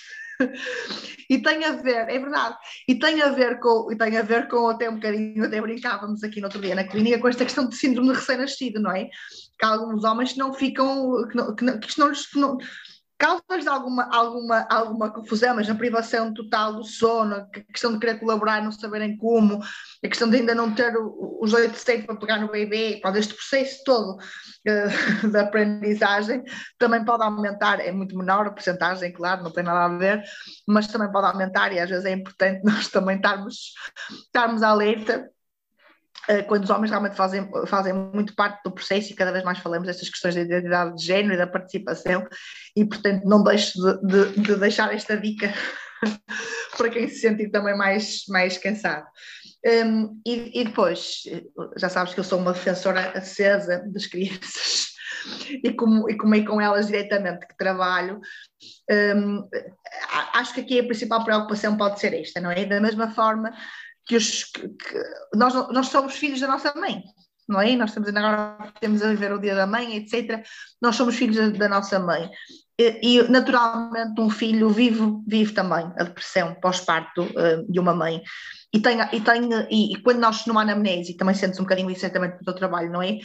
E 1.29 1.39
tem 1.39 1.65
a 1.65 1.73
ver, 1.73 2.09
é 2.09 2.19
verdade, 2.19 2.57
e 2.89 2.95
tem 2.99 3.23
a 3.23 3.31
ver 3.31 3.59
com, 3.59 3.91
e 3.91 3.97
tem 3.97 4.17
a 4.17 4.23
ver 4.23 4.49
com 4.49 4.69
até 4.69 4.89
um 4.89 4.95
bocadinho, 4.95 5.45
até 5.45 5.61
brincávamos 5.61 6.23
aqui 6.23 6.41
no 6.41 6.47
outro 6.47 6.61
dia 6.61 6.75
na 6.75 6.85
clínica 6.85 7.19
com 7.19 7.29
esta 7.29 7.45
questão 7.45 7.69
de 7.69 7.77
síndrome 7.77 8.11
de 8.11 8.15
recém-nascido, 8.17 8.81
não 8.81 8.91
é? 8.91 9.09
Que 9.59 9.65
alguns 9.65 10.05
homens 10.05 10.37
não 10.37 10.53
ficam, 10.53 11.27
que, 11.29 11.37
não, 11.37 11.55
que, 11.55 11.65
não, 11.65 11.81
que 11.81 11.89
isto 11.89 12.01
não 12.01 12.09
lhes, 12.09 12.27
não, 12.35 12.59
causa-lhes 13.19 13.67
alguma, 13.67 14.05
alguma, 14.15 14.67
alguma 14.71 15.11
confusão, 15.11 15.57
mas 15.57 15.69
na 15.69 15.75
privação 15.75 16.35
total 16.35 16.75
do 16.75 16.85
sono, 16.85 17.35
a 17.37 17.47
questão 17.73 17.93
de 17.93 17.99
querer 17.99 18.19
colaborar, 18.19 18.63
não 18.63 18.73
saberem 18.73 19.17
como, 19.17 19.63
a 19.63 20.09
questão 20.09 20.29
de 20.29 20.37
ainda 20.37 20.55
não 20.55 20.75
ter 20.75 20.95
os 21.41 21.53
oito 21.53 21.79
seis 21.79 22.05
para 22.05 22.17
pegar 22.17 22.39
no 22.39 22.51
bebê, 22.51 23.01
pode 23.03 23.19
este 23.19 23.35
processo 23.35 23.83
todo 23.85 24.17
uh, 25.25 25.31
da 25.31 25.43
aprendizagem 25.43 26.43
também 26.79 27.05
pode 27.05 27.23
aumentar, 27.23 27.81
é 27.81 27.91
muito 27.91 28.17
menor 28.17 28.47
a 28.47 28.51
porcentagem, 28.51 29.13
claro, 29.13 29.43
não 29.43 29.53
tem 29.53 29.65
nada 29.65 29.95
a 29.95 29.99
ver, 29.99 30.23
mas 30.67 30.87
também 30.87 31.11
pode 31.11 31.27
aumentar 31.27 31.73
e 31.73 31.81
às 31.81 31.89
vezes 31.89 32.05
é 32.05 32.13
importante 32.13 32.63
nós 32.65 32.89
também 32.89 33.17
estarmos, 33.17 33.73
estarmos 34.27 34.63
alerta. 34.63 35.13
eh, 35.15 35.36
quando 36.49 36.65
os 36.65 36.71
homens 36.71 36.91
realmente 36.91 37.17
fazem, 37.17 37.49
fazem 37.67 37.93
muito 37.93 38.35
parte 38.35 38.63
do 38.65 38.73
processo 38.73 39.13
e 39.13 39.17
cada 39.17 39.33
vez 39.33 39.45
mais 39.45 39.59
falamos 39.59 39.87
destas 39.87 40.09
questões 40.09 40.35
da 40.35 40.41
identidade 40.41 40.97
de 40.97 41.05
género 41.05 41.35
e 41.35 41.37
da 41.37 41.47
participação 41.47 42.27
e 42.77 42.85
portanto 42.85 43.25
não 43.25 43.45
deixo 43.45 43.79
de, 43.81 44.07
de, 44.07 44.41
de 44.41 44.57
deixar 44.57 44.93
esta 44.93 45.17
dica 45.17 45.53
para 46.77 46.91
quem 46.91 47.09
se 47.09 47.21
sentir 47.21 47.51
também 47.51 47.77
mais, 47.77 48.25
mais 48.29 48.59
cansado. 48.59 49.07
Um, 49.67 50.21
e, 50.25 50.61
e, 50.61 50.65
depois, 50.65 51.23
já 51.77 51.89
sabes 51.89 52.15
que 52.15 52.21
eu 52.21 52.25
sou 52.25 52.39
uma 52.39 52.53
defensora 52.53 53.11
acesa 53.19 53.83
das 53.89 54.07
crianças 54.07 54.93
e 55.65 55.73
como, 55.73 56.09
e 56.09 56.17
como 56.17 56.35
é 56.37 56.45
com 56.45 56.61
elas 56.61 56.87
diretamente 56.87 57.47
que 57.49 57.57
trabalho, 57.57 58.21
um, 59.17 59.49
acho 60.35 60.55
que 60.55 60.61
aqui 60.61 60.79
a 60.79 60.85
principal 60.85 61.25
preocupação 61.25 61.77
pode 61.77 61.99
ser 61.99 62.15
esta, 62.15 62.41
não 62.41 62.51
é? 62.51 62.65
Da 62.65 62.81
mesma 62.81 63.11
forma 63.11 63.53
que, 64.07 64.17
os, 64.17 64.45
que, 64.45 64.69
nós, 65.35 65.55
nós 65.71 65.89
somos 65.89 66.15
filhos 66.15 66.41
da 66.41 66.47
nossa 66.47 66.73
mãe, 66.75 67.03
não 67.49 67.61
é? 67.61 67.77
Nós 67.77 67.91
estamos 67.91 68.09
agora 68.09 68.73
temos 68.81 69.03
a 69.03 69.09
viver 69.09 69.33
o 69.33 69.41
dia 69.41 69.55
da 69.55 69.67
mãe, 69.67 69.97
etc. 69.97 70.45
Nós 70.81 70.97
somos 70.97 71.17
filhos 71.17 71.37
da, 71.37 71.49
da 71.49 71.69
nossa 71.69 71.99
mãe. 71.99 72.31
E, 72.79 73.01
e, 73.03 73.23
naturalmente 73.29 74.21
um 74.21 74.29
filho 74.29 74.69
vive, 74.69 75.03
vive 75.27 75.53
também 75.53 75.91
a 75.99 76.05
depressão 76.05 76.55
pós-parto 76.61 77.23
uh, 77.23 77.71
de 77.71 77.81
uma 77.81 77.95
mãe. 77.95 78.23
E, 78.73 78.81
tem, 78.81 78.99
e, 79.13 79.21
tem, 79.21 79.49
e, 79.71 79.95
e, 79.95 80.03
quando 80.03 80.19
nós 80.19 80.45
numa 80.47 80.63
anamnese, 80.63 81.17
também 81.17 81.35
sentes 81.35 81.59
um 81.59 81.63
bocadinho 81.63 81.91
isso 81.91 82.09
também 82.11 82.31
do 82.31 82.45
teu 82.45 82.55
trabalho, 82.55 82.93
não 82.93 83.03
é? 83.03 83.19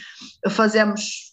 Fazemos 0.48 1.32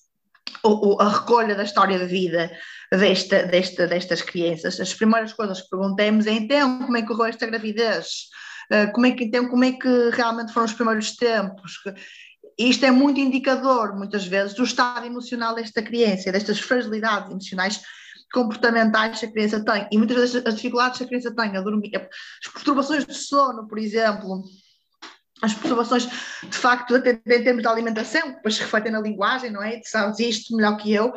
o, 0.64 0.96
o, 0.96 1.02
a 1.02 1.10
recolha 1.10 1.56
da 1.56 1.64
história 1.64 1.98
de 1.98 2.06
vida 2.06 2.52
desta, 2.92 3.44
desta, 3.44 3.88
destas 3.88 4.22
crianças. 4.22 4.80
As 4.80 4.94
primeiras 4.94 5.32
coisas 5.34 5.62
que 5.62 5.70
perguntamos 5.70 6.28
é 6.28 6.32
então 6.32 6.80
como 6.80 6.98
é 6.98 7.02
que 7.02 7.08
correu 7.08 7.26
esta 7.26 7.46
gravidez? 7.46 8.30
Eh, 8.70 8.88
como 8.88 9.06
é 9.06 9.12
que 9.12 9.24
então 9.24 9.48
como 9.48 9.64
é 9.64 9.72
que 9.72 10.10
realmente 10.12 10.54
foram 10.54 10.66
os 10.68 10.74
primeiros 10.74 11.16
tempos. 11.16 11.80
Isto 12.58 12.86
é 12.86 12.92
muito 12.92 13.20
indicador, 13.20 13.96
muitas 13.98 14.26
vezes, 14.26 14.54
do 14.54 14.64
estado 14.64 15.06
emocional 15.06 15.56
desta 15.56 15.82
criança, 15.82 16.32
destas 16.32 16.60
fragilidades 16.60 17.32
emocionais 17.32 17.82
comportamentais 18.34 19.20
que 19.20 19.26
a 19.26 19.32
criança 19.32 19.64
tem. 19.64 19.88
E 19.92 19.98
muitas 19.98 20.18
vezes 20.18 20.46
as 20.46 20.56
dificuldades 20.56 20.98
que 20.98 21.04
a 21.06 21.08
criança 21.08 21.34
tem 21.34 21.56
a 21.56 21.62
dormir, 21.62 21.92
as 21.96 22.52
perturbações 22.52 23.06
de 23.06 23.14
sono, 23.14 23.68
por 23.68 23.80
exemplo, 23.80 24.44
as 25.42 25.54
perturbações, 25.54 26.08
de 26.08 26.58
facto, 26.58 26.96
até 26.96 27.12
em 27.12 27.44
termos 27.44 27.62
de 27.62 27.68
alimentação, 27.68 28.32
depois 28.32 28.56
se 28.56 28.62
refletem 28.62 28.92
na 28.92 29.00
linguagem, 29.00 29.52
não 29.52 29.64
é? 29.64 29.80
Tu 29.80 29.90
sabes 29.90 30.20
isto 30.20 30.56
melhor 30.56 30.78
que 30.78 30.94
eu, 30.94 31.14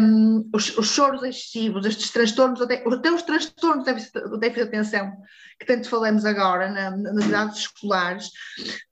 um, 0.00 0.48
os, 0.52 0.76
os, 0.76 0.88
choros 0.88 1.22
excessivos, 1.22 1.86
estes 1.86 2.10
transtornos, 2.10 2.60
até, 2.60 2.84
até 2.86 3.10
os 3.10 3.22
transtornos 3.22 3.84
de 3.84 3.92
déficit 3.92 4.54
de 4.54 4.62
atenção, 4.62 5.12
que 5.58 5.66
tanto 5.66 5.88
falamos 5.88 6.24
agora 6.24 6.70
na, 6.70 6.90
nas 6.90 7.24
idades 7.24 7.58
escolares, 7.60 8.30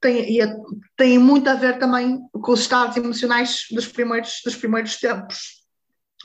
têm, 0.01 1.19
muito 1.19 1.47
a 1.49 1.53
ver 1.53 1.77
também 1.77 2.19
com 2.31 2.51
os 2.51 2.61
estados 2.61 2.97
emocionais 2.97 3.65
dos 3.71 3.87
primeiros, 3.87 4.41
dos 4.43 4.55
primeiros 4.55 4.97
tempos, 4.97 5.63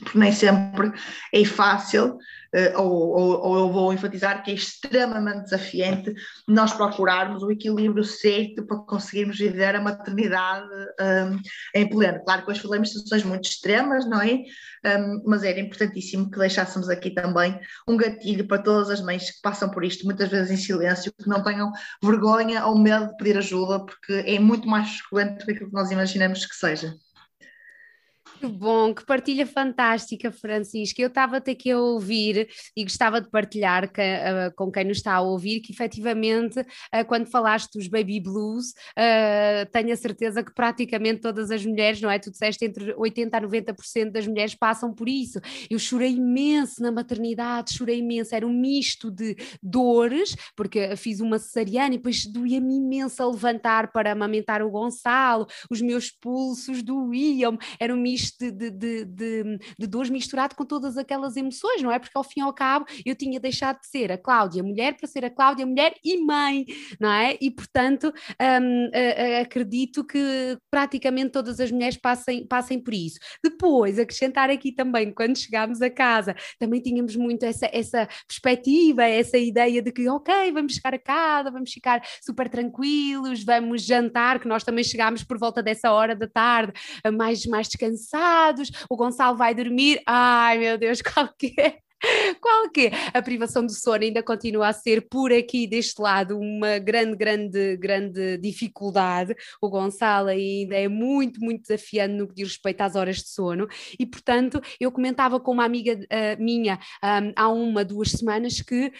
porque 0.02 0.18
nem 0.18 0.32
sempre 0.32 0.92
é 1.32 1.44
fácil 1.44 2.16
ou, 2.76 2.90
ou, 2.90 3.40
ou, 3.42 3.58
eu 3.58 3.72
vou 3.72 3.92
enfatizar 3.92 4.42
que 4.42 4.50
é 4.50 4.54
extremamente 4.54 5.44
desafiante 5.44 6.12
nós 6.48 6.72
procurarmos 6.72 7.42
o 7.42 7.50
equilíbrio 7.50 8.02
certo 8.02 8.66
para 8.66 8.78
conseguirmos 8.78 9.38
viver 9.38 9.76
a 9.76 9.80
maternidade 9.80 10.68
um, 11.00 11.40
em 11.74 11.88
pleno. 11.88 12.22
Claro 12.24 12.44
que 12.44 12.50
hoje 12.50 12.60
falamos 12.60 12.88
de 12.88 12.94
situações 12.94 13.24
muito 13.24 13.48
extremas, 13.48 14.08
não 14.08 14.20
é? 14.20 14.42
Um, 14.84 15.22
mas 15.26 15.44
era 15.44 15.60
importantíssimo 15.60 16.30
que 16.30 16.38
deixássemos 16.38 16.88
aqui 16.88 17.10
também 17.10 17.58
um 17.86 17.96
gatilho 17.96 18.46
para 18.46 18.62
todas 18.62 18.90
as 18.90 19.00
mães 19.00 19.30
que 19.30 19.40
passam 19.42 19.70
por 19.70 19.84
isto, 19.84 20.04
muitas 20.04 20.28
vezes 20.28 20.50
em 20.50 20.56
silêncio, 20.56 21.12
que 21.12 21.28
não 21.28 21.42
tenham 21.42 21.70
vergonha 22.02 22.66
ou 22.66 22.78
medo 22.78 23.08
de 23.08 23.16
pedir 23.16 23.36
ajuda, 23.36 23.84
porque 23.84 24.12
é 24.26 24.38
muito 24.38 24.66
mais 24.66 24.98
frequente 25.00 25.46
do 25.46 25.54
que 25.54 25.72
nós 25.72 25.90
imaginamos 25.90 26.44
que 26.46 26.54
seja. 26.54 26.94
Que 28.40 28.46
bom, 28.46 28.94
que 28.94 29.04
partilha 29.04 29.46
fantástica, 29.46 30.32
Francisca. 30.32 31.02
Eu 31.02 31.08
estava 31.08 31.36
até 31.36 31.50
aqui 31.50 31.70
a 31.70 31.78
ouvir 31.78 32.48
e 32.74 32.84
gostava 32.84 33.20
de 33.20 33.28
partilhar 33.28 33.92
que, 33.92 34.00
uh, 34.00 34.50
com 34.56 34.72
quem 34.72 34.86
nos 34.86 34.96
está 34.96 35.12
a 35.12 35.20
ouvir 35.20 35.60
que 35.60 35.70
efetivamente, 35.74 36.58
uh, 36.58 37.04
quando 37.06 37.26
falaste 37.26 37.74
dos 37.74 37.86
baby 37.86 38.18
blues, 38.18 38.70
uh, 38.96 39.70
tenho 39.70 39.92
a 39.92 39.96
certeza 39.96 40.42
que 40.42 40.54
praticamente 40.54 41.20
todas 41.20 41.50
as 41.50 41.66
mulheres, 41.66 42.00
não 42.00 42.10
é? 42.10 42.18
Tu 42.18 42.30
disseste 42.30 42.64
entre 42.64 42.94
80% 42.94 43.34
a 43.34 43.40
90% 43.42 44.10
das 44.10 44.26
mulheres 44.26 44.54
passam 44.54 44.94
por 44.94 45.06
isso. 45.06 45.38
Eu 45.68 45.78
chorei 45.78 46.12
imenso 46.12 46.80
na 46.80 46.90
maternidade, 46.90 47.74
chorei 47.74 47.98
imenso. 47.98 48.34
Era 48.34 48.46
um 48.46 48.58
misto 48.58 49.10
de 49.10 49.36
dores, 49.62 50.34
porque 50.56 50.96
fiz 50.96 51.20
uma 51.20 51.38
cesariana 51.38 51.96
e 51.96 51.98
depois 51.98 52.24
doía-me 52.24 52.76
imenso 52.76 53.22
a 53.22 53.30
levantar 53.30 53.92
para 53.92 54.12
amamentar 54.12 54.62
o 54.62 54.70
Gonçalo, 54.70 55.46
os 55.70 55.82
meus 55.82 56.10
pulsos 56.10 56.82
doíam, 56.82 57.58
era 57.78 57.94
um 57.94 58.00
misto 58.00 58.29
de, 58.38 58.50
de, 58.50 58.70
de, 58.70 59.04
de, 59.04 59.58
de 59.78 59.86
dores 59.86 60.10
misturado 60.10 60.54
com 60.54 60.64
todas 60.64 60.96
aquelas 60.96 61.36
emoções, 61.36 61.82
não 61.82 61.90
é? 61.90 61.98
Porque 61.98 62.16
ao 62.16 62.24
fim 62.24 62.40
e 62.40 62.42
ao 62.42 62.52
cabo 62.52 62.86
eu 63.04 63.14
tinha 63.14 63.40
deixado 63.40 63.80
de 63.80 63.86
ser 63.86 64.12
a 64.12 64.18
Cláudia 64.18 64.62
mulher 64.62 64.96
para 64.96 65.06
ser 65.06 65.24
a 65.24 65.30
Cláudia 65.30 65.66
mulher 65.66 65.94
e 66.04 66.22
mãe, 66.22 66.64
não 66.98 67.10
é? 67.10 67.36
E 67.40 67.50
portanto 67.50 68.12
um, 68.40 68.90
acredito 69.40 70.04
que 70.04 70.58
praticamente 70.70 71.30
todas 71.30 71.60
as 71.60 71.70
mulheres 71.70 71.96
passem, 71.96 72.46
passem 72.46 72.78
por 72.78 72.94
isso. 72.94 73.18
Depois, 73.42 73.98
acrescentar 73.98 74.50
aqui 74.50 74.72
também, 74.72 75.12
quando 75.12 75.38
chegámos 75.38 75.82
a 75.82 75.90
casa, 75.90 76.34
também 76.58 76.80
tínhamos 76.80 77.16
muito 77.16 77.44
essa, 77.44 77.68
essa 77.72 78.08
perspectiva, 78.26 79.04
essa 79.04 79.38
ideia 79.38 79.82
de 79.82 79.92
que, 79.92 80.08
ok, 80.08 80.52
vamos 80.52 80.74
chegar 80.74 80.94
a 80.94 80.98
casa, 80.98 81.50
vamos 81.50 81.72
ficar 81.72 82.02
super 82.22 82.48
tranquilos, 82.48 83.44
vamos 83.44 83.82
jantar, 83.82 84.38
que 84.40 84.48
nós 84.48 84.64
também 84.64 84.84
chegámos 84.84 85.24
por 85.24 85.38
volta 85.38 85.62
dessa 85.62 85.92
hora 85.92 86.14
da 86.14 86.26
tarde, 86.26 86.72
mais, 87.12 87.44
mais 87.46 87.68
descansados 87.68 88.19
o 88.88 88.96
Gonçalo 88.96 89.36
vai 89.36 89.54
dormir, 89.54 90.02
ai 90.06 90.58
meu 90.58 90.78
Deus, 90.78 91.00
qual 91.02 91.28
que 91.38 91.54
é? 91.58 91.78
Qual 92.40 92.70
que 92.70 92.86
é? 92.86 92.90
A 93.12 93.20
privação 93.20 93.64
do 93.64 93.72
sono 93.72 94.02
ainda 94.02 94.22
continua 94.22 94.68
a 94.68 94.72
ser 94.72 95.06
por 95.08 95.32
aqui 95.32 95.66
deste 95.66 96.00
lado 96.00 96.38
uma 96.38 96.78
grande, 96.78 97.14
grande, 97.14 97.76
grande 97.76 98.38
dificuldade. 98.38 99.36
O 99.60 99.68
Gonçalo 99.68 100.28
ainda 100.28 100.76
é 100.76 100.88
muito, 100.88 101.40
muito 101.40 101.62
desafiante 101.62 102.14
no 102.14 102.26
que 102.26 102.34
diz 102.34 102.48
respeito 102.48 102.80
às 102.80 102.96
horas 102.96 103.16
de 103.16 103.28
sono 103.28 103.68
e, 103.98 104.06
portanto, 104.06 104.60
eu 104.80 104.90
comentava 104.90 105.38
com 105.38 105.52
uma 105.52 105.64
amiga 105.64 105.94
uh, 105.94 106.42
minha 106.42 106.78
um, 107.04 107.32
há 107.36 107.48
uma, 107.48 107.84
duas 107.84 108.12
semanas 108.12 108.62
que 108.62 108.90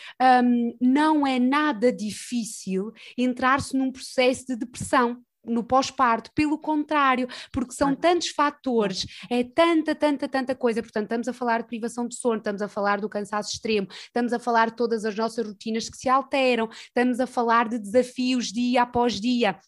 um, 0.44 0.76
não 0.80 1.26
é 1.26 1.38
nada 1.38 1.90
difícil 1.90 2.92
entrar-se 3.16 3.76
num 3.76 3.90
processo 3.90 4.46
de 4.46 4.56
depressão 4.56 5.22
no 5.44 5.64
pós-parto, 5.64 6.30
pelo 6.34 6.58
contrário, 6.58 7.28
porque 7.52 7.72
são 7.72 7.94
tantos 7.94 8.28
fatores, 8.28 9.06
é 9.30 9.42
tanta, 9.42 9.94
tanta, 9.94 10.28
tanta 10.28 10.54
coisa. 10.54 10.82
Portanto, 10.82 11.04
estamos 11.04 11.28
a 11.28 11.32
falar 11.32 11.62
de 11.62 11.68
privação 11.68 12.06
de 12.06 12.16
sono, 12.16 12.38
estamos 12.38 12.62
a 12.62 12.68
falar 12.68 13.00
do 13.00 13.08
cansaço 13.08 13.54
extremo, 13.54 13.88
estamos 13.90 14.32
a 14.32 14.38
falar 14.38 14.70
de 14.70 14.76
todas 14.76 15.04
as 15.04 15.14
nossas 15.16 15.46
rotinas 15.46 15.88
que 15.88 15.96
se 15.96 16.08
alteram, 16.08 16.68
estamos 16.70 17.20
a 17.20 17.26
falar 17.26 17.68
de 17.68 17.78
desafios 17.78 18.46
dia 18.52 18.82
após 18.82 19.20
dia 19.20 19.58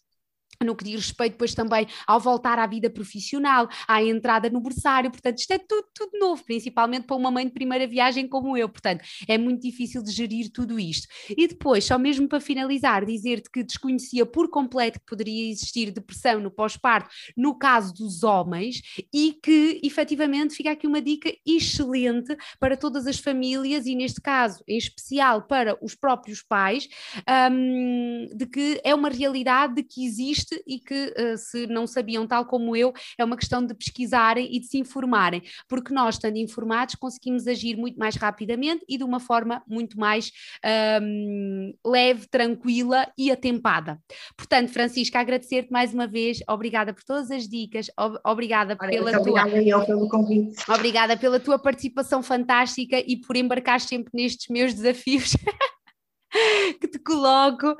no 0.63 0.75
que 0.75 0.83
diz 0.83 0.95
respeito 0.95 1.33
depois 1.33 1.53
também 1.53 1.87
ao 2.05 2.19
voltar 2.19 2.59
à 2.59 2.67
vida 2.67 2.89
profissional, 2.89 3.67
à 3.87 4.03
entrada 4.03 4.49
no 4.49 4.61
berçário, 4.61 5.11
portanto 5.11 5.39
isto 5.39 5.51
é 5.51 5.57
tudo, 5.57 5.87
tudo 5.93 6.19
novo, 6.19 6.43
principalmente 6.43 7.05
para 7.05 7.15
uma 7.15 7.31
mãe 7.31 7.45
de 7.45 7.53
primeira 7.53 7.87
viagem 7.87 8.27
como 8.27 8.57
eu, 8.57 8.69
portanto 8.69 9.03
é 9.27 9.37
muito 9.37 9.61
difícil 9.61 10.03
de 10.03 10.11
gerir 10.11 10.51
tudo 10.51 10.79
isto. 10.79 11.07
E 11.29 11.47
depois, 11.47 11.85
só 11.85 11.97
mesmo 11.97 12.27
para 12.27 12.39
finalizar, 12.39 13.05
dizer-te 13.05 13.49
que 13.49 13.63
desconhecia 13.63 14.25
por 14.25 14.49
completo 14.49 14.99
que 14.99 15.05
poderia 15.05 15.51
existir 15.51 15.91
depressão 15.91 16.39
no 16.39 16.51
pós-parto 16.51 17.09
no 17.35 17.57
caso 17.57 17.93
dos 17.93 18.23
homens 18.23 18.81
e 19.13 19.37
que 19.41 19.79
efetivamente 19.83 20.55
fica 20.55 20.71
aqui 20.71 20.87
uma 20.87 21.01
dica 21.01 21.33
excelente 21.45 22.35
para 22.59 22.77
todas 22.77 23.07
as 23.07 23.19
famílias 23.19 23.85
e 23.85 23.95
neste 23.95 24.21
caso 24.21 24.63
em 24.67 24.77
especial 24.77 25.43
para 25.43 25.77
os 25.83 25.95
próprios 25.95 26.41
pais, 26.41 26.87
um, 27.51 28.27
de 28.35 28.45
que 28.45 28.81
é 28.83 28.93
uma 28.93 29.09
realidade 29.09 29.75
de 29.75 29.83
que 29.83 30.05
existe 30.05 30.42
existe 30.43 30.63
e 30.67 30.79
que, 30.79 31.13
uh, 31.17 31.37
se 31.37 31.67
não 31.67 31.87
sabiam, 31.87 32.27
tal 32.27 32.45
como 32.45 32.75
eu, 32.75 32.93
é 33.17 33.23
uma 33.23 33.37
questão 33.37 33.65
de 33.65 33.73
pesquisarem 33.73 34.53
e 34.53 34.59
de 34.59 34.67
se 34.67 34.77
informarem, 34.77 35.41
porque 35.67 35.93
nós, 35.93 36.15
estando 36.15 36.37
informados, 36.37 36.95
conseguimos 36.95 37.47
agir 37.47 37.77
muito 37.77 37.97
mais 37.97 38.15
rapidamente 38.15 38.85
e 38.87 38.97
de 38.97 39.03
uma 39.03 39.19
forma 39.19 39.63
muito 39.67 39.97
mais 39.97 40.31
um, 41.01 41.73
leve, 41.85 42.27
tranquila 42.27 43.07
e 43.17 43.31
atempada. 43.31 43.99
Portanto, 44.37 44.69
Francisca, 44.69 45.19
agradecer-te 45.19 45.71
mais 45.71 45.93
uma 45.93 46.07
vez, 46.07 46.39
obrigada 46.47 46.93
por 46.93 47.03
todas 47.03 47.31
as 47.31 47.47
dicas, 47.47 47.87
ob 47.97 48.17
obrigada 48.25 48.77
Olha, 48.79 48.91
pela 48.91 49.11
tua. 49.11 49.21
Obrigada 49.21 49.63
eu 49.63 49.85
pelo 49.85 50.09
convite. 50.09 50.55
Obrigada 50.69 51.17
pela 51.17 51.39
tua 51.39 51.59
participação 51.59 52.21
fantástica 52.21 52.99
e 52.99 53.17
por 53.17 53.35
embarcar 53.35 53.79
sempre 53.79 54.11
nestes 54.13 54.47
meus 54.49 54.73
desafios. 54.73 55.33
que 56.79 56.87
te 56.87 56.99
coloco. 56.99 57.75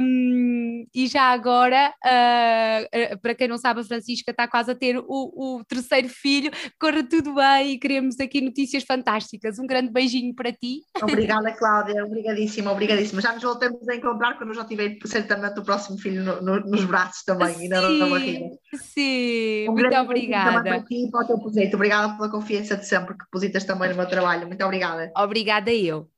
Um, 0.00 0.86
e 0.94 1.06
já 1.06 1.24
agora, 1.24 1.92
uh, 2.04 3.18
para 3.20 3.34
quem 3.34 3.48
não 3.48 3.58
sabe, 3.58 3.80
a 3.80 3.84
Francisca 3.84 4.30
está 4.30 4.48
quase 4.48 4.70
a 4.70 4.74
ter 4.74 4.98
o, 4.98 5.04
o, 5.08 5.64
terceiro 5.64 6.08
filho. 6.08 6.50
Corra 6.80 7.02
tudo 7.02 7.34
bem 7.34 7.72
e 7.72 7.78
queremos 7.78 8.18
aqui 8.20 8.40
notícias 8.40 8.84
fantásticas. 8.84 9.58
Um 9.58 9.66
grande 9.66 9.90
beijinho 9.90 10.34
para 10.34 10.52
ti. 10.52 10.80
Obrigada, 11.00 11.52
Cláudia. 11.56 12.04
Obrigadíssima, 12.04 12.72
obrigadíssima. 12.72 13.20
Já 13.20 13.32
nos 13.32 13.42
voltamos 13.42 13.88
a 13.88 13.94
encontrar 13.94 14.36
quando 14.36 14.50
eu 14.50 14.56
já 14.56 14.64
tiver 14.64 14.98
certamente 15.04 15.58
o 15.60 15.62
próximo 15.62 15.98
filho 15.98 16.22
no, 16.22 16.42
no, 16.42 16.60
nos 16.60 16.84
braços 16.84 17.22
também 17.24 17.54
sim, 17.54 17.66
e 17.66 17.68
na, 17.68 17.80
na 17.80 18.06
barriga. 18.08 18.46
Sim, 18.74 19.68
um 19.68 19.72
muito 19.72 19.96
obrigada. 19.96 20.62
Para 20.62 20.82
ti 20.82 21.06
e 21.06 21.10
para 21.10 21.24
o 21.24 21.26
teu 21.26 21.38
projeto. 21.38 21.74
Obrigada 21.74 22.16
pela 22.16 22.30
confiança 22.30 22.76
de 22.76 22.86
sempre 22.86 23.16
que 23.16 23.24
depositas 23.24 23.64
também 23.64 23.90
no 23.90 23.96
meu 23.96 24.06
trabalho. 24.06 24.46
Muito 24.46 24.64
obrigada. 24.64 25.10
Obrigada 25.16 25.72
eu. 25.72 26.08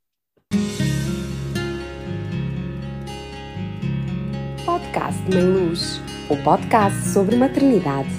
Podcast 4.64 5.22
Mãe 5.32 5.42
Luz, 5.42 6.00
o 6.28 6.36
podcast 6.36 7.08
sobre 7.08 7.34
maternidade 7.36 8.10